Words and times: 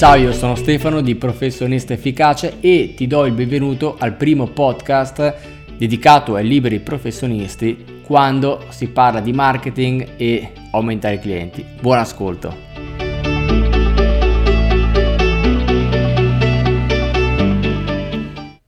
Ciao, 0.00 0.14
io 0.14 0.32
sono 0.32 0.54
Stefano 0.54 1.02
di 1.02 1.14
Professionista 1.14 1.92
Efficace 1.92 2.56
e 2.60 2.94
ti 2.96 3.06
do 3.06 3.26
il 3.26 3.34
benvenuto 3.34 3.96
al 3.98 4.16
primo 4.16 4.46
podcast 4.46 5.34
dedicato 5.76 6.36
ai 6.36 6.48
liberi 6.48 6.80
professionisti 6.80 8.00
quando 8.02 8.64
si 8.70 8.88
parla 8.88 9.20
di 9.20 9.34
marketing 9.34 10.12
e 10.16 10.52
aumentare 10.70 11.16
i 11.16 11.18
clienti. 11.18 11.62
Buon 11.82 11.98
ascolto! 11.98 12.56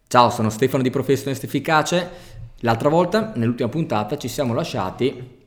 Ciao, 0.07 0.29
sono 0.29 0.51
Stefano 0.51 0.83
di 0.83 0.91
Professionista 0.91 1.47
Efficace. 1.47 2.11
L'altra 2.59 2.91
volta, 2.91 3.33
nell'ultima 3.37 3.71
puntata, 3.71 4.19
ci 4.19 4.29
siamo 4.29 4.53
lasciati 4.53 5.41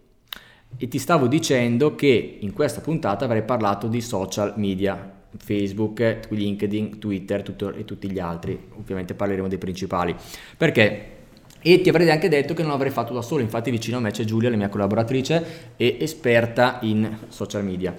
e 0.77 0.87
ti 0.87 0.97
stavo 0.97 1.27
dicendo 1.27 1.93
che 1.93 2.39
in 2.41 2.53
questa 2.53 2.81
puntata 2.81 3.25
avrei 3.25 3.43
parlato 3.43 3.85
di 3.85 4.01
social 4.01 4.53
media, 4.57 5.14
Facebook, 5.37 6.27
LinkedIn, 6.29 6.99
Twitter 6.99 7.43
tutto, 7.43 7.73
e 7.73 7.85
tutti 7.85 8.09
gli 8.11 8.19
altri. 8.19 8.57
Ovviamente 8.77 9.13
parleremo 9.13 9.47
dei 9.47 9.57
principali. 9.57 10.15
Perché? 10.57 11.13
E 11.61 11.81
ti 11.81 11.89
avrei 11.89 12.11
anche 12.11 12.29
detto 12.29 12.53
che 12.53 12.61
non 12.61 12.71
l'avrei 12.71 12.91
fatto 12.91 13.11
da 13.13 13.23
solo, 13.23 13.41
infatti 13.41 13.71
vicino 13.71 13.97
a 13.97 13.99
me 13.99 14.11
c'è 14.11 14.23
Giulia, 14.23 14.51
la 14.51 14.55
mia 14.55 14.69
collaboratrice 14.69 15.73
e 15.75 15.97
esperta 15.99 16.77
in 16.81 17.17
social 17.29 17.63
media. 17.63 17.95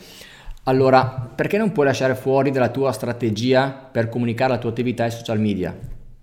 Allora, 0.68 1.32
perché 1.34 1.58
non 1.58 1.72
puoi 1.72 1.86
lasciare 1.86 2.14
fuori 2.14 2.50
dalla 2.50 2.70
tua 2.70 2.92
strategia 2.92 3.70
per 3.70 4.08
comunicare 4.08 4.52
la 4.52 4.58
tua 4.58 4.70
attività 4.70 5.04
ai 5.04 5.10
social 5.10 5.40
media? 5.40 5.76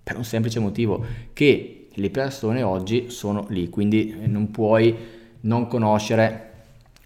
Per 0.03 0.15
un 0.15 0.23
semplice 0.23 0.59
motivo, 0.59 1.05
che 1.33 1.87
le 1.93 2.09
persone 2.09 2.63
oggi 2.63 3.09
sono 3.09 3.45
lì, 3.49 3.69
quindi 3.69 4.15
non 4.25 4.49
puoi 4.49 4.95
non 5.41 5.67
conoscere 5.67 6.51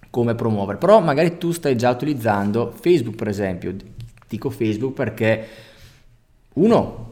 come 0.09 0.35
promuovere. 0.35 0.77
Però 0.77 0.99
magari 0.99 1.37
tu 1.37 1.51
stai 1.51 1.75
già 1.75 1.89
utilizzando 1.89 2.71
Facebook, 2.71 3.15
per 3.15 3.27
esempio. 3.27 3.75
Dico 4.27 4.49
Facebook 4.49 4.93
perché 4.93 5.47
uno 6.53 7.05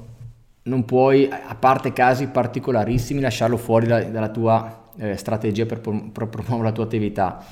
non 0.63 0.83
puoi, 0.85 1.29
a 1.29 1.55
parte 1.55 1.93
casi 1.93 2.27
particolarissimi, 2.27 3.21
lasciarlo 3.21 3.57
fuori 3.57 3.87
da, 3.87 4.03
dalla 4.03 4.29
tua 4.29 4.89
eh, 4.97 5.15
strategia 5.15 5.65
per, 5.65 5.79
per 5.79 6.27
promuovere 6.27 6.69
la 6.69 6.71
tua 6.71 6.83
attività. 6.85 7.45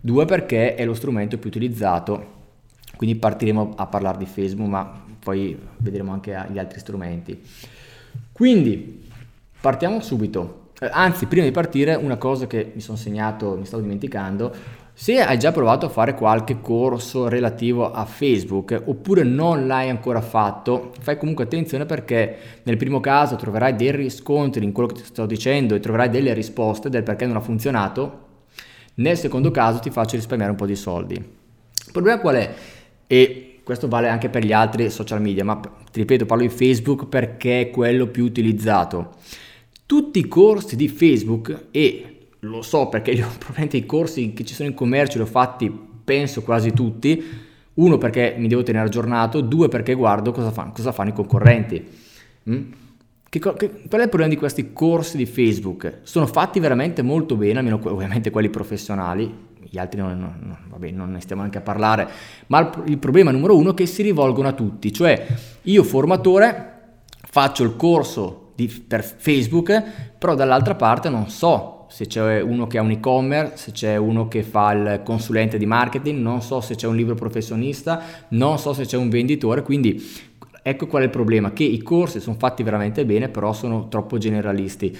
Due 0.00 0.24
perché 0.24 0.74
è 0.74 0.84
lo 0.84 0.94
strumento 0.94 1.38
più 1.38 1.48
utilizzato, 1.48 2.38
quindi 2.96 3.16
partiremo 3.16 3.74
a 3.76 3.86
parlare 3.86 4.18
di 4.18 4.26
Facebook, 4.26 4.68
ma 4.68 5.02
poi 5.18 5.58
vedremo 5.78 6.12
anche 6.12 6.46
gli 6.50 6.58
altri 6.58 6.78
strumenti. 6.78 7.42
Quindi 8.32 9.08
partiamo 9.60 10.00
subito. 10.00 10.59
Eh, 10.82 10.88
anzi, 10.90 11.26
prima 11.26 11.44
di 11.44 11.50
partire, 11.50 11.94
una 11.94 12.16
cosa 12.16 12.46
che 12.46 12.72
mi 12.74 12.80
sono 12.80 12.96
segnato, 12.96 13.54
mi 13.54 13.66
stavo 13.66 13.82
dimenticando, 13.82 14.50
se 14.94 15.20
hai 15.20 15.38
già 15.38 15.52
provato 15.52 15.84
a 15.84 15.88
fare 15.90 16.14
qualche 16.14 16.62
corso 16.62 17.28
relativo 17.28 17.90
a 17.92 18.06
Facebook 18.06 18.82
oppure 18.86 19.22
non 19.22 19.66
l'hai 19.66 19.90
ancora 19.90 20.22
fatto, 20.22 20.92
fai 21.00 21.18
comunque 21.18 21.44
attenzione 21.44 21.84
perché 21.84 22.36
nel 22.62 22.78
primo 22.78 22.98
caso 22.98 23.36
troverai 23.36 23.76
dei 23.76 23.92
riscontri 23.92 24.64
in 24.64 24.72
quello 24.72 24.88
che 24.88 25.00
ti 25.00 25.04
sto 25.04 25.26
dicendo 25.26 25.74
e 25.74 25.80
troverai 25.80 26.08
delle 26.08 26.32
risposte 26.32 26.88
del 26.88 27.02
perché 27.02 27.26
non 27.26 27.36
ha 27.36 27.40
funzionato. 27.40 28.28
Nel 28.94 29.18
secondo 29.18 29.50
caso 29.50 29.80
ti 29.80 29.90
faccio 29.90 30.16
risparmiare 30.16 30.52
un 30.52 30.58
po' 30.58 30.66
di 30.66 30.76
soldi. 30.76 31.14
Il 31.14 31.92
problema 31.92 32.20
qual 32.20 32.36
è? 32.36 32.54
E 33.06 33.60
questo 33.64 33.86
vale 33.86 34.08
anche 34.08 34.30
per 34.30 34.44
gli 34.46 34.52
altri 34.52 34.88
social 34.88 35.20
media, 35.20 35.44
ma 35.44 35.60
ti 35.60 36.00
ripeto, 36.00 36.24
parlo 36.24 36.42
di 36.42 36.48
Facebook 36.48 37.06
perché 37.06 37.60
è 37.60 37.70
quello 37.70 38.06
più 38.06 38.24
utilizzato 38.24 39.16
tutti 39.90 40.20
i 40.20 40.28
corsi 40.28 40.76
di 40.76 40.86
Facebook 40.86 41.66
e 41.72 42.28
lo 42.38 42.62
so 42.62 42.86
perché 42.86 43.10
io, 43.10 43.26
probabilmente 43.26 43.76
i 43.76 43.86
corsi 43.86 44.32
che 44.32 44.44
ci 44.44 44.54
sono 44.54 44.68
in 44.68 44.74
commercio 44.76 45.18
li 45.18 45.24
ho 45.24 45.26
fatti 45.26 45.68
penso 46.04 46.42
quasi 46.42 46.72
tutti, 46.72 47.20
uno 47.74 47.98
perché 47.98 48.36
mi 48.38 48.46
devo 48.46 48.62
tenere 48.62 48.86
aggiornato, 48.86 49.40
due 49.40 49.66
perché 49.66 49.94
guardo 49.94 50.30
cosa 50.30 50.52
fanno, 50.52 50.70
cosa 50.70 50.92
fanno 50.92 51.10
i 51.10 51.12
concorrenti. 51.12 51.84
Mm? 52.48 52.70
Che, 53.28 53.38
che, 53.40 53.70
qual 53.88 54.00
è 54.00 54.04
il 54.04 54.08
problema 54.08 54.28
di 54.28 54.36
questi 54.36 54.72
corsi 54.72 55.16
di 55.16 55.26
Facebook? 55.26 55.98
Sono 56.02 56.28
fatti 56.28 56.60
veramente 56.60 57.02
molto 57.02 57.34
bene, 57.34 57.58
almeno 57.58 57.80
ovviamente 57.82 58.30
quelli 58.30 58.48
professionali, 58.48 59.48
gli 59.58 59.78
altri 59.78 59.98
non, 59.98 60.16
non, 60.20 60.56
vabbè, 60.68 60.92
non 60.92 61.10
ne 61.10 61.20
stiamo 61.20 61.42
neanche 61.42 61.58
a 61.58 61.62
parlare, 61.62 62.08
ma 62.46 62.60
il, 62.60 62.82
il 62.86 62.98
problema 62.98 63.32
numero 63.32 63.56
uno 63.56 63.72
è 63.72 63.74
che 63.74 63.86
si 63.86 64.02
rivolgono 64.02 64.46
a 64.46 64.52
tutti, 64.52 64.92
cioè 64.92 65.26
io 65.62 65.82
formatore 65.82 66.78
faccio 67.28 67.64
il 67.64 67.74
corso 67.74 68.39
di, 68.60 68.84
per 68.86 69.02
Facebook, 69.02 69.82
però 70.18 70.34
dall'altra 70.34 70.74
parte 70.74 71.08
non 71.08 71.28
so 71.28 71.86
se 71.88 72.06
c'è 72.06 72.40
uno 72.40 72.66
che 72.66 72.78
ha 72.78 72.82
un 72.82 72.90
e-commerce, 72.90 73.56
se 73.56 73.72
c'è 73.72 73.96
uno 73.96 74.28
che 74.28 74.42
fa 74.42 74.72
il 74.72 75.00
consulente 75.02 75.56
di 75.58 75.66
marketing, 75.66 76.20
non 76.20 76.42
so 76.42 76.60
se 76.60 76.74
c'è 76.74 76.86
un 76.86 76.94
libro 76.94 77.14
professionista, 77.14 78.02
non 78.28 78.58
so 78.58 78.72
se 78.74 78.84
c'è 78.84 78.96
un 78.96 79.08
venditore, 79.08 79.62
quindi 79.62 80.00
ecco 80.62 80.86
qual 80.86 81.02
è 81.02 81.04
il 81.06 81.10
problema, 81.10 81.52
che 81.52 81.64
i 81.64 81.82
corsi 81.82 82.20
sono 82.20 82.36
fatti 82.38 82.62
veramente 82.62 83.04
bene, 83.04 83.28
però 83.28 83.52
sono 83.52 83.88
troppo 83.88 84.18
generalisti. 84.18 84.96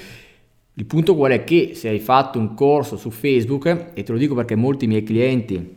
Il 0.74 0.86
punto 0.86 1.14
qual 1.14 1.32
è 1.32 1.44
che 1.44 1.72
se 1.74 1.88
hai 1.88 2.00
fatto 2.00 2.38
un 2.38 2.54
corso 2.54 2.96
su 2.96 3.10
Facebook, 3.10 3.90
e 3.92 4.02
te 4.02 4.12
lo 4.12 4.18
dico 4.18 4.34
perché 4.34 4.56
molti 4.56 4.86
miei 4.86 5.02
clienti 5.02 5.76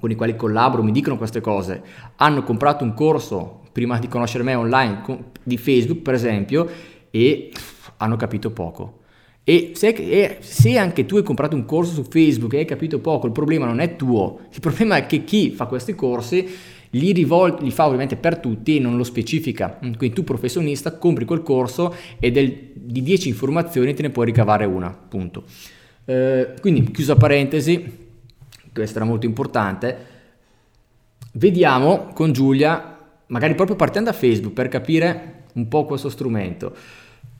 con 0.00 0.10
i 0.10 0.14
quali 0.14 0.34
collaboro 0.34 0.82
mi 0.82 0.92
dicono 0.92 1.16
queste 1.16 1.40
cose, 1.40 1.82
hanno 2.16 2.42
comprato 2.42 2.84
un 2.84 2.94
corso 2.94 3.60
prima 3.72 3.98
di 3.98 4.08
conoscere 4.08 4.42
me 4.42 4.54
online 4.54 5.02
di 5.42 5.56
Facebook 5.56 6.00
per 6.00 6.14
esempio 6.14 6.68
e 7.18 7.50
hanno 7.96 8.16
capito 8.16 8.50
poco. 8.50 9.00
E 9.42 9.72
se, 9.74 10.38
se, 10.40 10.78
anche 10.78 11.06
tu 11.06 11.16
hai 11.16 11.22
comprato 11.22 11.56
un 11.56 11.64
corso 11.64 11.92
su 11.92 12.04
Facebook 12.04 12.52
e 12.52 12.58
hai 12.58 12.64
capito 12.64 12.98
poco, 13.00 13.26
il 13.26 13.32
problema 13.32 13.66
non 13.66 13.80
è 13.80 13.96
tuo, 13.96 14.40
il 14.52 14.60
problema 14.60 14.96
è 14.96 15.06
che 15.06 15.24
chi 15.24 15.50
fa 15.50 15.66
questi 15.66 15.94
corsi 15.94 16.46
li, 16.90 17.12
rivol- 17.12 17.62
li 17.62 17.70
fa 17.70 17.86
ovviamente 17.86 18.16
per 18.16 18.38
tutti 18.38 18.76
e 18.76 18.80
non 18.80 18.96
lo 18.96 19.04
specifica. 19.04 19.78
Quindi 19.80 20.12
tu 20.12 20.22
professionista 20.22 20.96
compri 20.96 21.24
quel 21.24 21.42
corso 21.42 21.94
e 22.18 22.30
del, 22.30 22.72
di 22.74 23.02
10 23.02 23.28
informazioni 23.28 23.94
te 23.94 24.02
ne 24.02 24.10
puoi 24.10 24.26
ricavare 24.26 24.64
una, 24.64 24.90
punto. 24.90 25.44
Eh, 26.04 26.54
quindi 26.60 26.90
chiusa 26.90 27.16
parentesi, 27.16 28.06
questo 28.72 28.98
era 28.98 29.06
molto 29.06 29.26
importante, 29.26 29.96
vediamo 31.32 32.08
con 32.14 32.32
Giulia, 32.32 32.98
magari 33.26 33.54
proprio 33.54 33.76
partendo 33.76 34.10
da 34.10 34.16
Facebook 34.16 34.52
per 34.52 34.68
capire 34.68 35.38
un 35.54 35.68
po' 35.68 35.84
questo 35.84 36.08
strumento. 36.08 36.74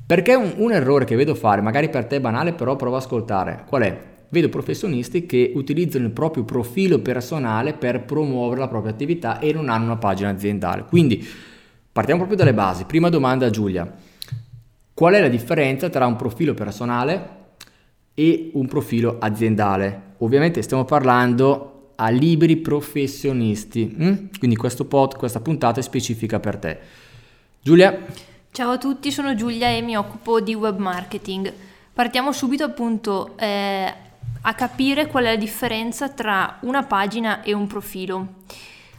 Perché 0.08 0.34
un, 0.34 0.54
un 0.56 0.72
errore 0.72 1.04
che 1.04 1.16
vedo 1.16 1.34
fare, 1.34 1.60
magari 1.60 1.90
per 1.90 2.06
te 2.06 2.16
è 2.16 2.20
banale, 2.20 2.54
però 2.54 2.76
prova 2.76 2.96
ad 2.96 3.02
ascoltare. 3.02 3.64
Qual 3.66 3.82
è? 3.82 4.00
Vedo 4.30 4.48
professionisti 4.48 5.26
che 5.26 5.52
utilizzano 5.54 6.06
il 6.06 6.12
proprio 6.12 6.44
profilo 6.44 7.00
personale 7.00 7.74
per 7.74 8.06
promuovere 8.06 8.58
la 8.58 8.68
propria 8.68 8.90
attività 8.90 9.38
e 9.38 9.52
non 9.52 9.68
hanno 9.68 9.84
una 9.84 9.98
pagina 9.98 10.30
aziendale. 10.30 10.86
Quindi 10.88 11.22
partiamo 11.92 12.20
proprio 12.20 12.42
dalle 12.42 12.54
basi. 12.54 12.84
Prima 12.84 13.10
domanda 13.10 13.44
a 13.44 13.50
Giulia. 13.50 13.94
Qual 14.94 15.12
è 15.12 15.20
la 15.20 15.28
differenza 15.28 15.90
tra 15.90 16.06
un 16.06 16.16
profilo 16.16 16.54
personale 16.54 17.28
e 18.14 18.48
un 18.54 18.66
profilo 18.66 19.18
aziendale? 19.18 20.14
Ovviamente 20.20 20.62
stiamo 20.62 20.86
parlando 20.86 21.92
a 21.96 22.08
liberi 22.08 22.56
professionisti, 22.56 23.94
hm? 23.94 24.38
quindi 24.38 24.56
questo 24.56 24.86
pod, 24.86 25.16
questa 25.16 25.40
puntata 25.40 25.80
è 25.80 25.82
specifica 25.82 26.40
per 26.40 26.56
te. 26.56 26.78
Giulia? 27.60 27.94
Ciao 28.50 28.72
a 28.72 28.78
tutti, 28.78 29.12
sono 29.12 29.36
Giulia 29.36 29.68
e 29.68 29.82
mi 29.82 29.96
occupo 29.96 30.40
di 30.40 30.52
web 30.54 30.78
marketing. 30.78 31.52
Partiamo 31.92 32.32
subito 32.32 32.64
appunto 32.64 33.36
eh, 33.38 33.94
a 34.40 34.54
capire 34.54 35.06
qual 35.06 35.24
è 35.24 35.28
la 35.28 35.36
differenza 35.36 36.08
tra 36.08 36.58
una 36.62 36.82
pagina 36.82 37.42
e 37.42 37.52
un 37.52 37.68
profilo. 37.68 38.26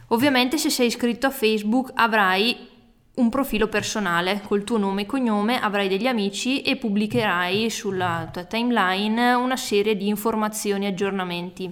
Ovviamente 0.08 0.56
se 0.56 0.70
sei 0.70 0.86
iscritto 0.86 1.26
a 1.26 1.30
Facebook 1.30 1.90
avrai 1.94 2.68
un 3.16 3.28
profilo 3.28 3.68
personale 3.68 4.40
col 4.46 4.64
tuo 4.64 4.78
nome 4.78 5.02
e 5.02 5.06
cognome, 5.06 5.60
avrai 5.60 5.88
degli 5.88 6.06
amici 6.06 6.62
e 6.62 6.76
pubblicherai 6.76 7.68
sulla 7.68 8.30
tua 8.32 8.44
timeline 8.44 9.34
una 9.34 9.58
serie 9.58 9.94
di 9.94 10.08
informazioni 10.08 10.86
e 10.86 10.88
aggiornamenti. 10.88 11.70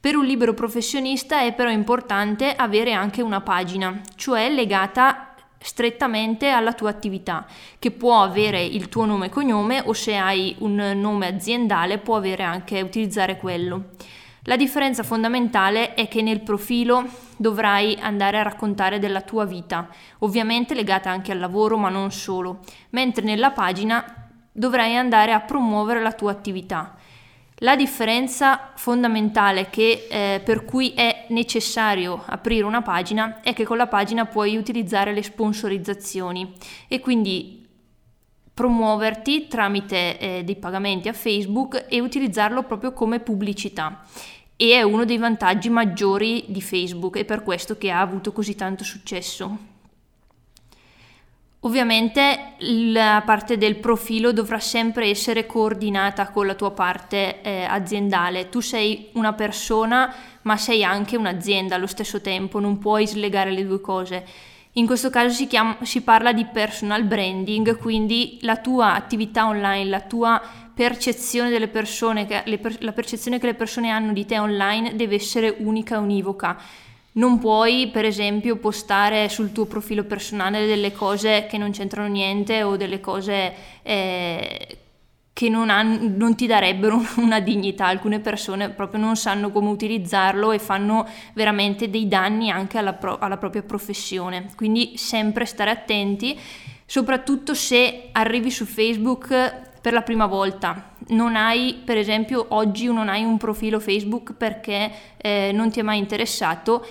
Per 0.00 0.16
un 0.16 0.24
libero 0.24 0.54
professionista 0.54 1.42
è 1.42 1.52
però 1.52 1.70
importante 1.70 2.54
avere 2.56 2.92
anche 2.92 3.20
una 3.20 3.42
pagina, 3.42 4.00
cioè 4.16 4.50
legata 4.50 5.31
strettamente 5.62 6.48
alla 6.48 6.72
tua 6.72 6.90
attività, 6.90 7.46
che 7.78 7.90
può 7.90 8.22
avere 8.22 8.62
il 8.62 8.88
tuo 8.88 9.04
nome 9.04 9.26
e 9.26 9.30
cognome 9.30 9.82
o 9.84 9.92
se 9.92 10.16
hai 10.16 10.54
un 10.58 10.74
nome 10.96 11.26
aziendale 11.26 11.98
può 11.98 12.16
avere 12.16 12.42
anche 12.42 12.80
utilizzare 12.80 13.36
quello. 13.36 13.90
La 14.46 14.56
differenza 14.56 15.04
fondamentale 15.04 15.94
è 15.94 16.08
che 16.08 16.20
nel 16.20 16.40
profilo 16.40 17.04
dovrai 17.36 17.96
andare 18.00 18.38
a 18.38 18.42
raccontare 18.42 18.98
della 18.98 19.20
tua 19.20 19.44
vita, 19.44 19.88
ovviamente 20.18 20.74
legata 20.74 21.10
anche 21.10 21.30
al 21.30 21.38
lavoro, 21.38 21.76
ma 21.76 21.88
non 21.88 22.10
solo, 22.10 22.58
mentre 22.90 23.24
nella 23.24 23.52
pagina 23.52 24.30
dovrai 24.50 24.96
andare 24.96 25.32
a 25.32 25.40
promuovere 25.40 26.02
la 26.02 26.12
tua 26.12 26.32
attività. 26.32 26.96
La 27.62 27.76
differenza 27.76 28.72
fondamentale 28.74 29.70
che, 29.70 30.08
eh, 30.10 30.40
per 30.44 30.64
cui 30.64 30.94
è 30.94 31.26
necessario 31.28 32.20
aprire 32.26 32.64
una 32.64 32.82
pagina 32.82 33.40
è 33.40 33.52
che 33.52 33.62
con 33.62 33.76
la 33.76 33.86
pagina 33.86 34.26
puoi 34.26 34.56
utilizzare 34.56 35.12
le 35.12 35.22
sponsorizzazioni 35.22 36.54
e 36.88 36.98
quindi 36.98 37.64
promuoverti 38.52 39.46
tramite 39.46 40.18
eh, 40.18 40.42
dei 40.44 40.56
pagamenti 40.56 41.06
a 41.08 41.12
Facebook 41.12 41.86
e 41.88 42.00
utilizzarlo 42.00 42.64
proprio 42.64 42.92
come 42.92 43.20
pubblicità. 43.20 44.04
e 44.56 44.72
è 44.72 44.82
uno 44.82 45.04
dei 45.04 45.18
vantaggi 45.18 45.68
maggiori 45.70 46.44
di 46.48 46.60
Facebook 46.60 47.16
e 47.16 47.24
per 47.24 47.42
questo 47.42 47.78
che 47.78 47.90
ha 47.90 48.00
avuto 48.00 48.32
così 48.32 48.56
tanto 48.56 48.82
successo. 48.84 49.71
Ovviamente 51.64 52.54
la 52.58 53.22
parte 53.24 53.56
del 53.56 53.76
profilo 53.76 54.32
dovrà 54.32 54.58
sempre 54.58 55.06
essere 55.06 55.46
coordinata 55.46 56.30
con 56.30 56.44
la 56.44 56.54
tua 56.54 56.72
parte 56.72 57.40
eh, 57.40 57.62
aziendale. 57.62 58.48
Tu 58.48 58.58
sei 58.58 59.10
una 59.12 59.32
persona, 59.34 60.12
ma 60.42 60.56
sei 60.56 60.82
anche 60.82 61.16
un'azienda 61.16 61.76
allo 61.76 61.86
stesso 61.86 62.20
tempo, 62.20 62.58
non 62.58 62.78
puoi 62.78 63.06
slegare 63.06 63.52
le 63.52 63.64
due 63.64 63.80
cose. 63.80 64.26
In 64.72 64.86
questo 64.86 65.08
caso 65.08 65.32
si, 65.32 65.46
chiama, 65.46 65.76
si 65.82 66.00
parla 66.00 66.32
di 66.32 66.46
personal 66.46 67.04
branding, 67.04 67.76
quindi 67.78 68.38
la 68.40 68.56
tua 68.56 68.94
attività 68.94 69.46
online, 69.46 69.88
la 69.88 70.00
tua 70.00 70.42
percezione 70.74 71.48
delle 71.48 71.68
persone, 71.68 72.26
che, 72.26 72.42
le, 72.46 72.60
la 72.80 72.92
percezione 72.92 73.38
che 73.38 73.46
le 73.46 73.54
persone 73.54 73.90
hanno 73.90 74.12
di 74.12 74.24
te 74.24 74.36
online 74.36 74.96
deve 74.96 75.14
essere 75.14 75.54
unica 75.58 75.94
e 75.94 75.98
univoca 75.98 76.58
non 77.12 77.38
puoi, 77.38 77.88
per 77.92 78.04
esempio, 78.04 78.56
postare 78.56 79.28
sul 79.28 79.52
tuo 79.52 79.66
profilo 79.66 80.04
personale 80.04 80.66
delle 80.66 80.92
cose 80.92 81.46
che 81.48 81.58
non 81.58 81.70
c'entrano 81.70 82.08
niente 82.08 82.62
o 82.62 82.76
delle 82.76 83.00
cose 83.00 83.52
eh, 83.82 84.78
che 85.34 85.48
non, 85.48 85.70
han, 85.70 86.14
non, 86.16 86.34
ti 86.34 86.46
darebbero 86.46 87.00
una 87.16 87.40
dignità. 87.40 87.86
Alcune 87.86 88.20
persone 88.20 88.70
proprio 88.70 89.00
non 89.00 89.16
sanno 89.16 89.50
come 89.50 89.70
utilizzarlo 89.70 90.52
e 90.52 90.58
fanno 90.58 91.06
veramente 91.34 91.90
dei 91.90 92.08
danni 92.08 92.50
anche 92.50 92.78
alla, 92.78 92.94
pro, 92.94 93.18
alla 93.18 93.36
propria 93.36 93.62
professione. 93.62 94.50
Quindi 94.56 94.96
sempre 94.96 95.44
stare 95.44 95.70
attenti, 95.70 96.38
soprattutto 96.86 97.54
se 97.54 98.08
arrivi 98.12 98.50
su 98.50 98.64
Facebook 98.64 99.70
per 99.82 99.92
la 99.92 100.02
prima 100.02 100.26
volta. 100.26 100.91
Non 101.08 101.36
hai, 101.36 101.80
per 101.84 101.96
esempio, 101.96 102.46
oggi 102.50 102.86
non 102.86 103.08
hai 103.08 103.24
un 103.24 103.36
profilo 103.36 103.80
Facebook 103.80 104.34
perché 104.34 104.90
eh, 105.16 105.50
non 105.52 105.70
ti 105.70 105.80
è 105.80 105.82
mai 105.82 105.98
interessato. 105.98 106.84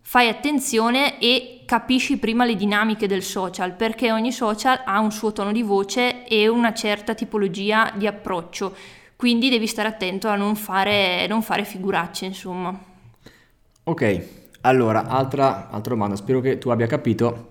Fai 0.00 0.28
attenzione 0.28 1.18
e 1.18 1.62
capisci 1.64 2.18
prima 2.18 2.44
le 2.44 2.56
dinamiche 2.56 3.06
del 3.06 3.22
social, 3.22 3.72
perché 3.74 4.12
ogni 4.12 4.32
social 4.32 4.82
ha 4.84 5.00
un 5.00 5.12
suo 5.12 5.32
tono 5.32 5.52
di 5.52 5.62
voce 5.62 6.26
e 6.26 6.48
una 6.48 6.74
certa 6.74 7.14
tipologia 7.14 7.92
di 7.94 8.06
approccio. 8.06 8.74
Quindi 9.16 9.48
devi 9.48 9.66
stare 9.66 9.88
attento 9.88 10.28
a 10.28 10.34
non 10.34 10.56
fare, 10.56 11.26
non 11.28 11.42
fare 11.42 11.64
figuracce, 11.64 12.24
insomma. 12.26 12.76
Ok, 13.84 14.26
allora, 14.62 15.06
altra, 15.06 15.70
altra 15.70 15.94
domanda. 15.94 16.16
Spero 16.16 16.40
che 16.40 16.58
tu 16.58 16.70
abbia 16.70 16.86
capito 16.86 17.48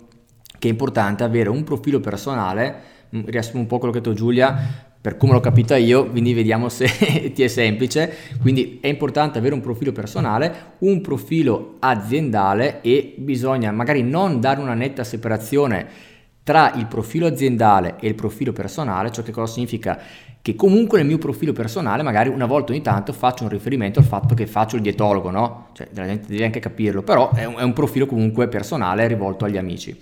che 0.60 0.68
è 0.68 0.72
importante 0.72 1.24
avere 1.24 1.50
un 1.50 1.64
profilo 1.64 2.00
personale 2.00 3.00
Mm, 3.16 3.26
riassumo 3.26 3.60
un 3.60 3.68
po' 3.68 3.78
quello 3.78 3.92
che 3.92 4.00
ha 4.00 4.02
detto 4.02 4.16
Giulia 4.16 4.91
per 5.02 5.18
come 5.18 5.34
l'ho 5.34 5.40
capita 5.40 5.76
io, 5.78 6.08
quindi 6.08 6.34
vediamo 6.36 6.70
se 6.70 6.86
ti 7.34 7.42
è 7.42 7.48
semplice. 7.48 8.14
Quindi 8.40 8.78
è 8.80 8.88
importante 8.88 9.40
avere 9.40 9.56
un 9.56 9.62
profilo 9.62 9.92
personale, 9.92 10.76
un 10.80 11.02
profilo 11.02 11.78
aziendale 11.80 12.82
e 12.82 13.16
bisogna 13.18 13.72
magari 13.72 14.04
non 14.04 14.40
dare 14.40 14.62
una 14.62 14.76
netta 14.76 15.04
separazione 15.04 16.10
tra 16.44 16.74
il 16.76 16.86
profilo 16.86 17.26
aziendale 17.28 17.96
e 18.00 18.08
il 18.08 18.16
profilo 18.16 18.54
personale, 18.54 19.12
ciò 19.12 19.24
che 19.24 19.32
cosa 19.32 19.52
significa? 19.52 20.00
Che 20.42 20.56
comunque 20.56 20.98
nel 20.98 21.08
mio 21.08 21.20
profilo 21.20 21.54
personale 21.54 22.02
magari 22.02 22.30
una 22.30 22.48
volta 22.48 22.72
ogni 22.72 22.82
tanto 22.82 23.14
faccio 23.14 23.44
un 23.44 23.50
riferimento 23.50 24.00
al 24.00 24.06
fatto 24.06 24.34
che 24.34 24.48
faccio 24.48 24.76
il 24.76 24.82
dietologo, 24.82 25.30
no? 25.30 25.70
Cioè 25.74 25.88
la 25.94 26.06
gente 26.06 26.28
deve 26.28 26.46
anche 26.46 26.60
capirlo, 26.60 27.02
però 27.04 27.32
è 27.32 27.46
un, 27.46 27.56
è 27.58 27.64
un 27.64 27.74
profilo 27.74 28.06
comunque 28.06 28.48
personale 28.48 29.08
rivolto 29.08 29.46
agli 29.46 29.58
amici. 29.58 29.96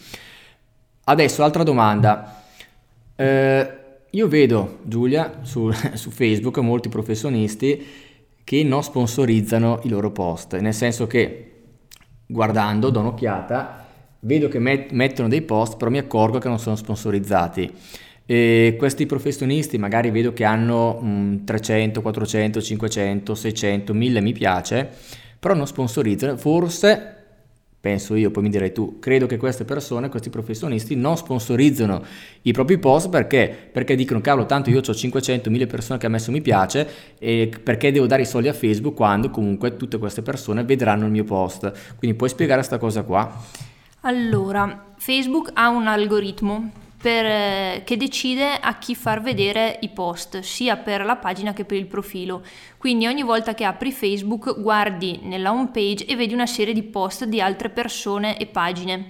Adesso 1.05 1.43
altra 1.43 1.63
domanda 1.63 2.43
eh, 3.15 3.78
io 4.11 4.27
vedo, 4.27 4.79
Giulia, 4.83 5.39
su, 5.43 5.71
su, 5.93 6.09
Facebook 6.09 6.57
molti 6.59 6.89
professionisti 6.89 7.85
che 8.43 8.63
non 8.63 8.83
sponsorizzano 8.83 9.81
i 9.83 9.89
loro 9.89 10.11
post, 10.11 10.57
nel 10.57 10.73
senso 10.73 11.05
che 11.05 11.51
guardando, 12.25 12.89
do 12.89 12.99
un'occhiata, 12.99 13.85
vedo 14.21 14.47
che 14.47 14.59
met- 14.59 14.91
mettono 14.91 15.27
dei 15.27 15.41
post, 15.41 15.77
però 15.77 15.91
mi 15.91 15.99
accorgo 15.99 16.39
che 16.39 16.47
non 16.47 16.59
sono 16.59 16.75
sponsorizzati. 16.75 17.71
E 18.25 18.75
questi 18.77 19.05
professionisti 19.05 19.77
magari 19.77 20.11
vedo 20.11 20.33
che 20.33 20.43
hanno 20.43 20.99
mh, 20.99 21.45
300, 21.45 22.01
400, 22.01 22.61
500, 22.61 23.35
600, 23.35 23.93
1000 23.93 24.21
mi 24.21 24.33
piace, 24.33 24.87
però 25.39 25.53
non 25.55 25.65
sponsorizzano. 25.65 26.37
Forse 26.37 27.18
penso 27.79 28.15
io, 28.15 28.29
poi 28.29 28.43
mi 28.43 28.49
direi 28.49 28.73
tu, 28.73 28.99
credo 28.99 29.25
che 29.25 29.37
queste 29.37 29.63
persone, 29.63 30.09
questi 30.09 30.29
professionisti 30.29 30.95
non 30.95 31.15
sponsorizzano 31.15 32.03
i 32.41 32.51
propri 32.51 32.77
post 32.77 33.09
perché? 33.09 33.69
Perché 33.71 33.95
dicono 33.95 34.19
cavolo 34.19 34.45
tanto 34.45 34.69
io 34.69 34.81
ho 34.85 34.93
500, 34.93 35.49
1000 35.49 35.67
persone 35.67 35.97
che 35.97 36.05
hanno 36.05 36.15
messo 36.15 36.31
mi 36.31 36.41
piace 36.41 36.87
e 37.17 37.49
perché 37.63 37.91
devo 37.91 38.05
dare 38.05 38.23
i 38.23 38.25
soldi 38.25 38.49
a 38.49 38.53
Facebook 38.53 38.95
quando 38.95 39.29
comunque 39.29 39.77
tutte 39.77 39.97
queste 39.97 40.21
persone 40.21 40.63
vedranno 40.63 41.05
il 41.05 41.11
mio 41.11 41.23
post. 41.23 41.95
Quindi 41.95 42.17
puoi 42.17 42.29
spiegare 42.29 42.59
questa 42.59 42.77
cosa 42.77 43.03
qua? 43.03 43.31
Allora, 44.01 44.93
Facebook 44.97 45.51
ha 45.53 45.69
un 45.69 45.87
algoritmo 45.87 46.71
per, 47.01 47.25
eh, 47.25 47.81
che 47.85 47.95
decide 47.95 48.59
a 48.59 48.77
chi 48.77 48.93
far 48.93 49.21
vedere 49.21 49.77
i 49.81 49.89
post, 49.89 50.39
sia 50.39 50.75
per 50.75 51.05
la 51.05 51.15
pagina 51.15 51.53
che 51.53 51.63
per 51.63 51.77
il 51.77 51.87
profilo. 51.87 52.43
Quindi 52.77 53.07
ogni 53.07 53.23
volta 53.23 53.53
che 53.53 53.63
apri 53.63 53.91
Facebook 53.91 54.59
guardi 54.59 55.19
nella 55.23 55.51
home 55.51 55.69
page 55.71 56.05
e 56.05 56.15
vedi 56.15 56.33
una 56.33 56.45
serie 56.45 56.73
di 56.73 56.83
post 56.83 57.23
di 57.23 57.39
altre 57.39 57.69
persone 57.69 58.37
e 58.37 58.47
pagine. 58.47 59.07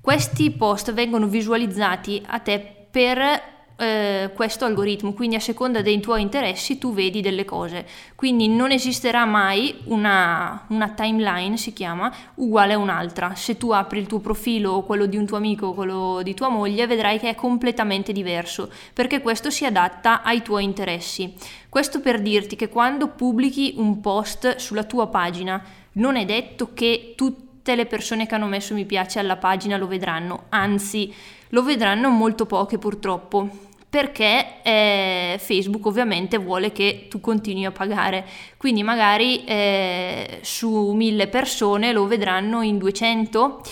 Questi 0.00 0.50
post 0.52 0.92
vengono 0.92 1.26
visualizzati 1.26 2.22
a 2.26 2.38
te 2.38 2.86
per 2.90 3.56
eh, 3.80 4.32
questo 4.34 4.64
algoritmo, 4.64 5.12
quindi 5.12 5.36
a 5.36 5.40
seconda 5.40 5.82
dei 5.82 6.00
tuoi 6.00 6.20
interessi 6.20 6.78
tu 6.78 6.92
vedi 6.92 7.20
delle 7.20 7.44
cose. 7.44 7.86
Quindi 8.16 8.48
non 8.48 8.72
esisterà 8.72 9.24
mai 9.24 9.82
una, 9.84 10.64
una 10.70 10.88
timeline, 10.88 11.56
si 11.56 11.72
chiama, 11.72 12.12
uguale 12.34 12.72
a 12.72 12.78
un'altra. 12.78 13.36
Se 13.36 13.56
tu 13.56 13.70
apri 13.70 14.00
il 14.00 14.08
tuo 14.08 14.18
profilo 14.18 14.72
o 14.72 14.82
quello 14.82 15.06
di 15.06 15.16
un 15.16 15.26
tuo 15.26 15.36
amico 15.36 15.66
o 15.66 15.74
quello 15.74 16.22
di 16.24 16.34
tua 16.34 16.48
moglie, 16.48 16.88
vedrai 16.88 17.20
che 17.20 17.28
è 17.28 17.34
completamente 17.36 18.12
diverso, 18.12 18.68
perché 18.92 19.20
questo 19.20 19.48
si 19.48 19.64
adatta 19.64 20.22
ai 20.22 20.42
tuoi 20.42 20.64
interessi. 20.64 21.32
Questo 21.68 22.00
per 22.00 22.20
dirti 22.20 22.56
che 22.56 22.68
quando 22.68 23.06
pubblichi 23.06 23.74
un 23.76 24.00
post 24.00 24.56
sulla 24.56 24.84
tua 24.84 25.06
pagina, 25.06 25.62
non 25.92 26.16
è 26.16 26.24
detto 26.24 26.70
che 26.74 27.14
tutte 27.16 27.76
le 27.76 27.86
persone 27.86 28.26
che 28.26 28.34
hanno 28.34 28.46
messo 28.46 28.74
mi 28.74 28.86
piace 28.86 29.20
alla 29.20 29.36
pagina 29.36 29.76
lo 29.76 29.86
vedranno, 29.86 30.46
anzi 30.48 31.14
lo 31.50 31.62
vedranno 31.62 32.08
molto 32.08 32.44
poche 32.44 32.78
purtroppo 32.78 33.66
perché 33.90 34.60
eh, 34.62 35.36
Facebook 35.38 35.86
ovviamente 35.86 36.36
vuole 36.36 36.72
che 36.72 37.06
tu 37.08 37.20
continui 37.20 37.64
a 37.64 37.70
pagare, 37.70 38.26
quindi 38.58 38.82
magari 38.82 39.44
eh, 39.44 40.40
su 40.42 40.92
mille 40.92 41.28
persone 41.28 41.92
lo 41.92 42.06
vedranno 42.06 42.60
in 42.62 42.76
200. 42.76 43.62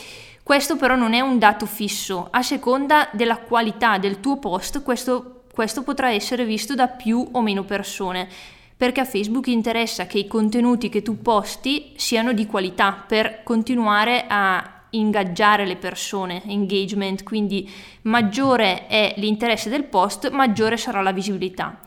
Questo 0.42 0.76
però 0.76 0.94
non 0.94 1.12
è 1.12 1.20
un 1.20 1.38
dato 1.38 1.66
fisso, 1.66 2.28
a 2.30 2.40
seconda 2.42 3.08
della 3.12 3.38
qualità 3.38 3.99
del 3.99 4.20
tuo 4.20 4.38
post 4.38 4.82
questo, 4.82 5.42
questo 5.52 5.82
potrà 5.82 6.11
essere 6.11 6.44
visto 6.44 6.75
da 6.75 6.87
più 6.87 7.28
o 7.32 7.42
meno 7.42 7.64
persone. 7.64 8.28
Perché 8.76 9.00
a 9.00 9.06
Facebook 9.06 9.46
interessa 9.49 10.06
che 10.06 10.18
i 10.18 10.26
contenuti 10.26 10.88
che 10.88 11.02
tu 11.02 11.20
posti 11.20 11.94
siano 11.96 12.32
di 12.32 12.46
qualità 12.46 12.92
per 12.92 13.42
continuare 13.42 14.26
a 14.28 14.75
ingaggiare 14.99 15.67
le 15.67 15.76
persone, 15.76 16.43
engagement, 16.47 17.23
quindi 17.23 17.71
maggiore 18.03 18.87
è 18.87 19.15
l'interesse 19.17 19.69
del 19.69 19.85
post, 19.85 20.31
maggiore 20.31 20.76
sarà 20.76 21.03
la 21.03 21.12
visibilità. 21.12 21.81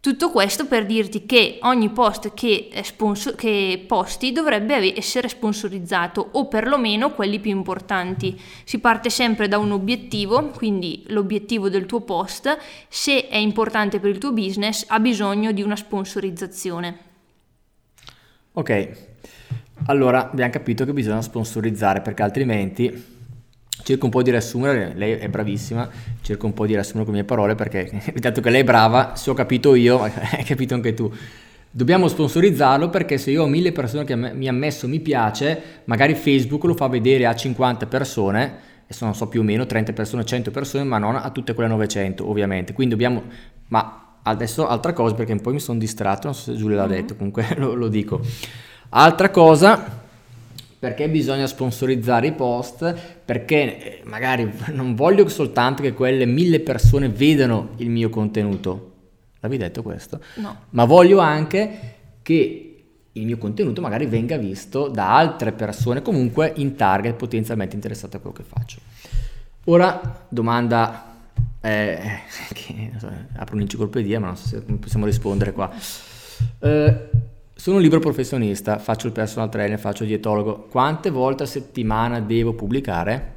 Tutto 0.00 0.30
questo 0.30 0.66
per 0.66 0.86
dirti 0.86 1.26
che 1.26 1.58
ogni 1.60 1.90
post 1.90 2.32
che, 2.32 2.70
sponsor- 2.82 3.34
che, 3.34 3.84
posti 3.86 4.32
dovrebbe 4.32 4.96
essere 4.96 5.28
sponsorizzato 5.28 6.26
o 6.32 6.48
perlomeno 6.48 7.12
quelli 7.12 7.38
più 7.38 7.50
importanti. 7.50 8.40
Si 8.64 8.78
parte 8.78 9.10
sempre 9.10 9.46
da 9.46 9.58
un 9.58 9.72
obiettivo, 9.72 10.52
quindi 10.56 11.04
l'obiettivo 11.08 11.68
del 11.68 11.84
tuo 11.84 12.00
post, 12.00 12.56
se 12.88 13.28
è 13.28 13.36
importante 13.36 14.00
per 14.00 14.08
il 14.08 14.16
tuo 14.16 14.32
business 14.32 14.86
ha 14.88 14.98
bisogno 15.00 15.52
di 15.52 15.60
una 15.60 15.76
sponsorizzazione. 15.76 16.98
Ok, 18.52 19.09
allora, 19.86 20.30
abbiamo 20.30 20.50
capito 20.50 20.84
che 20.84 20.92
bisogna 20.92 21.22
sponsorizzare 21.22 22.00
perché 22.00 22.22
altrimenti 22.22 23.18
cerco 23.82 24.04
un 24.04 24.10
po' 24.10 24.22
di 24.22 24.30
riassumere, 24.30 24.92
lei 24.94 25.12
è 25.12 25.28
bravissima, 25.28 25.88
cerco 26.22 26.46
un 26.46 26.54
po' 26.54 26.66
di 26.66 26.72
riassumere 26.72 27.04
con 27.04 27.14
le 27.14 27.20
mie 27.20 27.28
parole 27.28 27.54
perché 27.54 27.90
dato 28.14 28.40
che 28.40 28.50
lei 28.50 28.60
è 28.60 28.64
brava, 28.64 29.14
se 29.16 29.30
ho 29.30 29.34
capito 29.34 29.74
io, 29.74 30.02
hai 30.02 30.44
capito 30.44 30.74
anche 30.74 30.94
tu. 30.94 31.12
Dobbiamo 31.72 32.08
sponsorizzarlo 32.08 32.90
perché 32.90 33.16
se 33.16 33.30
io 33.30 33.44
ho 33.44 33.46
mille 33.46 33.70
persone 33.70 34.04
che 34.04 34.16
mi 34.16 34.48
hanno 34.48 34.58
messo 34.58 34.88
mi 34.88 34.98
piace, 34.98 35.82
magari 35.84 36.14
Facebook 36.14 36.64
lo 36.64 36.74
fa 36.74 36.88
vedere 36.88 37.26
a 37.26 37.34
50 37.34 37.86
persone, 37.86 38.54
adesso 38.82 39.04
non 39.04 39.14
so 39.14 39.28
più 39.28 39.40
o 39.40 39.44
meno, 39.44 39.66
30 39.66 39.92
persone, 39.92 40.24
100 40.24 40.50
persone, 40.50 40.82
ma 40.82 40.98
non 40.98 41.14
a 41.14 41.30
tutte 41.30 41.54
quelle 41.54 41.68
900 41.68 42.28
ovviamente. 42.28 42.72
Quindi 42.72 42.94
dobbiamo, 42.94 43.22
ma 43.68 44.18
adesso 44.22 44.66
altra 44.66 44.92
cosa 44.92 45.14
perché 45.14 45.36
poi 45.36 45.54
mi 45.54 45.60
sono 45.60 45.78
distratto, 45.78 46.26
non 46.26 46.34
so 46.34 46.50
se 46.50 46.58
Giulia 46.58 46.76
l'ha 46.76 46.88
mm-hmm. 46.88 46.96
detto, 46.96 47.14
comunque 47.14 47.46
lo, 47.56 47.74
lo 47.74 47.86
dico. 47.86 48.20
Altra 48.92 49.30
cosa, 49.30 50.02
perché 50.80 51.08
bisogna 51.08 51.46
sponsorizzare 51.46 52.28
i 52.28 52.32
post? 52.32 52.92
Perché 53.24 54.00
eh, 54.00 54.02
magari 54.04 54.50
non 54.72 54.96
voglio 54.96 55.28
soltanto 55.28 55.82
che 55.82 55.92
quelle 55.92 56.24
mille 56.24 56.58
persone 56.58 57.08
vedano 57.08 57.70
il 57.76 57.88
mio 57.88 58.08
contenuto. 58.08 58.92
L'avevi 59.40 59.62
detto 59.62 59.82
questo? 59.82 60.20
No. 60.36 60.62
Ma 60.70 60.84
voglio 60.86 61.20
anche 61.20 61.94
che 62.22 62.84
il 63.12 63.26
mio 63.26 63.38
contenuto 63.38 63.80
magari 63.80 64.06
venga 64.06 64.36
visto 64.36 64.88
da 64.88 65.16
altre 65.16 65.52
persone 65.52 66.02
comunque 66.02 66.52
in 66.56 66.74
target 66.74 67.14
potenzialmente 67.14 67.76
interessate 67.76 68.16
a 68.16 68.20
quello 68.20 68.34
che 68.34 68.44
faccio. 68.44 68.80
Ora, 69.66 70.24
domanda 70.28 71.14
eh, 71.60 72.22
che, 72.52 72.92
so, 72.98 73.08
apro 73.36 73.54
un'enciclopedia 73.54 74.18
ma 74.18 74.26
non 74.26 74.36
so 74.36 74.48
se 74.48 74.60
possiamo 74.62 75.04
rispondere 75.04 75.52
qua. 75.52 75.70
Eh, 76.58 77.08
sono 77.60 77.76
un 77.76 77.82
libro 77.82 78.00
professionista, 78.00 78.78
faccio 78.78 79.06
il 79.06 79.12
personal 79.12 79.50
trainer, 79.50 79.78
faccio 79.78 80.04
il 80.04 80.08
dietologo. 80.08 80.66
Quante 80.70 81.10
volte 81.10 81.42
a 81.42 81.46
settimana 81.46 82.18
devo 82.18 82.54
pubblicare? 82.54 83.34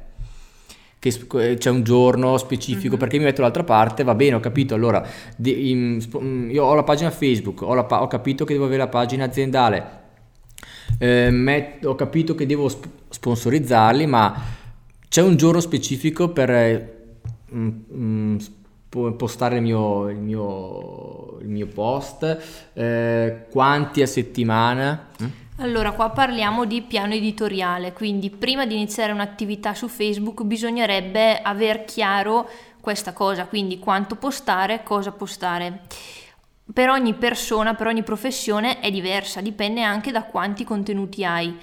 Che 0.98 1.58
c'è 1.58 1.68
un 1.68 1.82
giorno 1.82 2.38
specifico 2.38 2.92
mm-hmm. 2.92 2.98
perché 2.98 3.18
mi 3.18 3.24
metto 3.24 3.42
dall'altra 3.42 3.64
parte, 3.64 4.02
va 4.02 4.14
bene, 4.14 4.36
ho 4.36 4.40
capito. 4.40 4.74
Allora, 4.74 5.06
mm, 5.46 6.50
io 6.50 6.64
ho 6.64 6.74
la 6.74 6.82
pagina 6.84 7.10
Facebook, 7.10 7.60
ho, 7.60 7.74
la, 7.74 7.86
ho, 7.86 8.06
capito 8.06 8.46
che 8.46 8.54
devo 8.54 8.64
avere 8.64 8.78
la 8.78 8.88
pagina 8.88 9.24
aziendale, 9.24 10.00
eh, 10.96 11.28
met, 11.28 11.84
ho 11.84 11.94
capito 11.94 12.34
che 12.34 12.46
devo 12.46 12.70
sp- 12.70 12.88
sponsorizzarli, 13.10 14.06
ma 14.06 14.42
c'è 15.06 15.20
un 15.20 15.36
giorno 15.36 15.60
specifico 15.60 16.30
per 16.30 16.48
eh, 16.48 16.96
mm, 17.54 17.68
mm, 17.94 18.36
postare 19.16 19.56
il 19.56 19.62
mio, 19.62 20.08
il 20.08 20.18
mio, 20.18 21.38
il 21.40 21.48
mio 21.48 21.66
post, 21.66 22.70
eh, 22.72 23.46
quanti 23.50 24.02
a 24.02 24.06
settimana? 24.06 25.08
Mm? 25.22 25.26
Allora, 25.58 25.92
qua 25.92 26.10
parliamo 26.10 26.64
di 26.64 26.82
piano 26.82 27.14
editoriale, 27.14 27.92
quindi 27.92 28.28
prima 28.30 28.66
di 28.66 28.74
iniziare 28.74 29.12
un'attività 29.12 29.72
su 29.72 29.86
Facebook 29.86 30.42
bisognerebbe 30.42 31.40
aver 31.40 31.84
chiaro 31.84 32.48
questa 32.80 33.12
cosa, 33.12 33.46
quindi 33.46 33.78
quanto 33.78 34.16
postare, 34.16 34.82
cosa 34.82 35.12
postare. 35.12 35.82
Per 36.72 36.88
ogni 36.88 37.14
persona, 37.14 37.74
per 37.74 37.86
ogni 37.86 38.02
professione 38.02 38.80
è 38.80 38.90
diversa, 38.90 39.40
dipende 39.40 39.82
anche 39.82 40.10
da 40.10 40.24
quanti 40.24 40.64
contenuti 40.64 41.24
hai. 41.24 41.56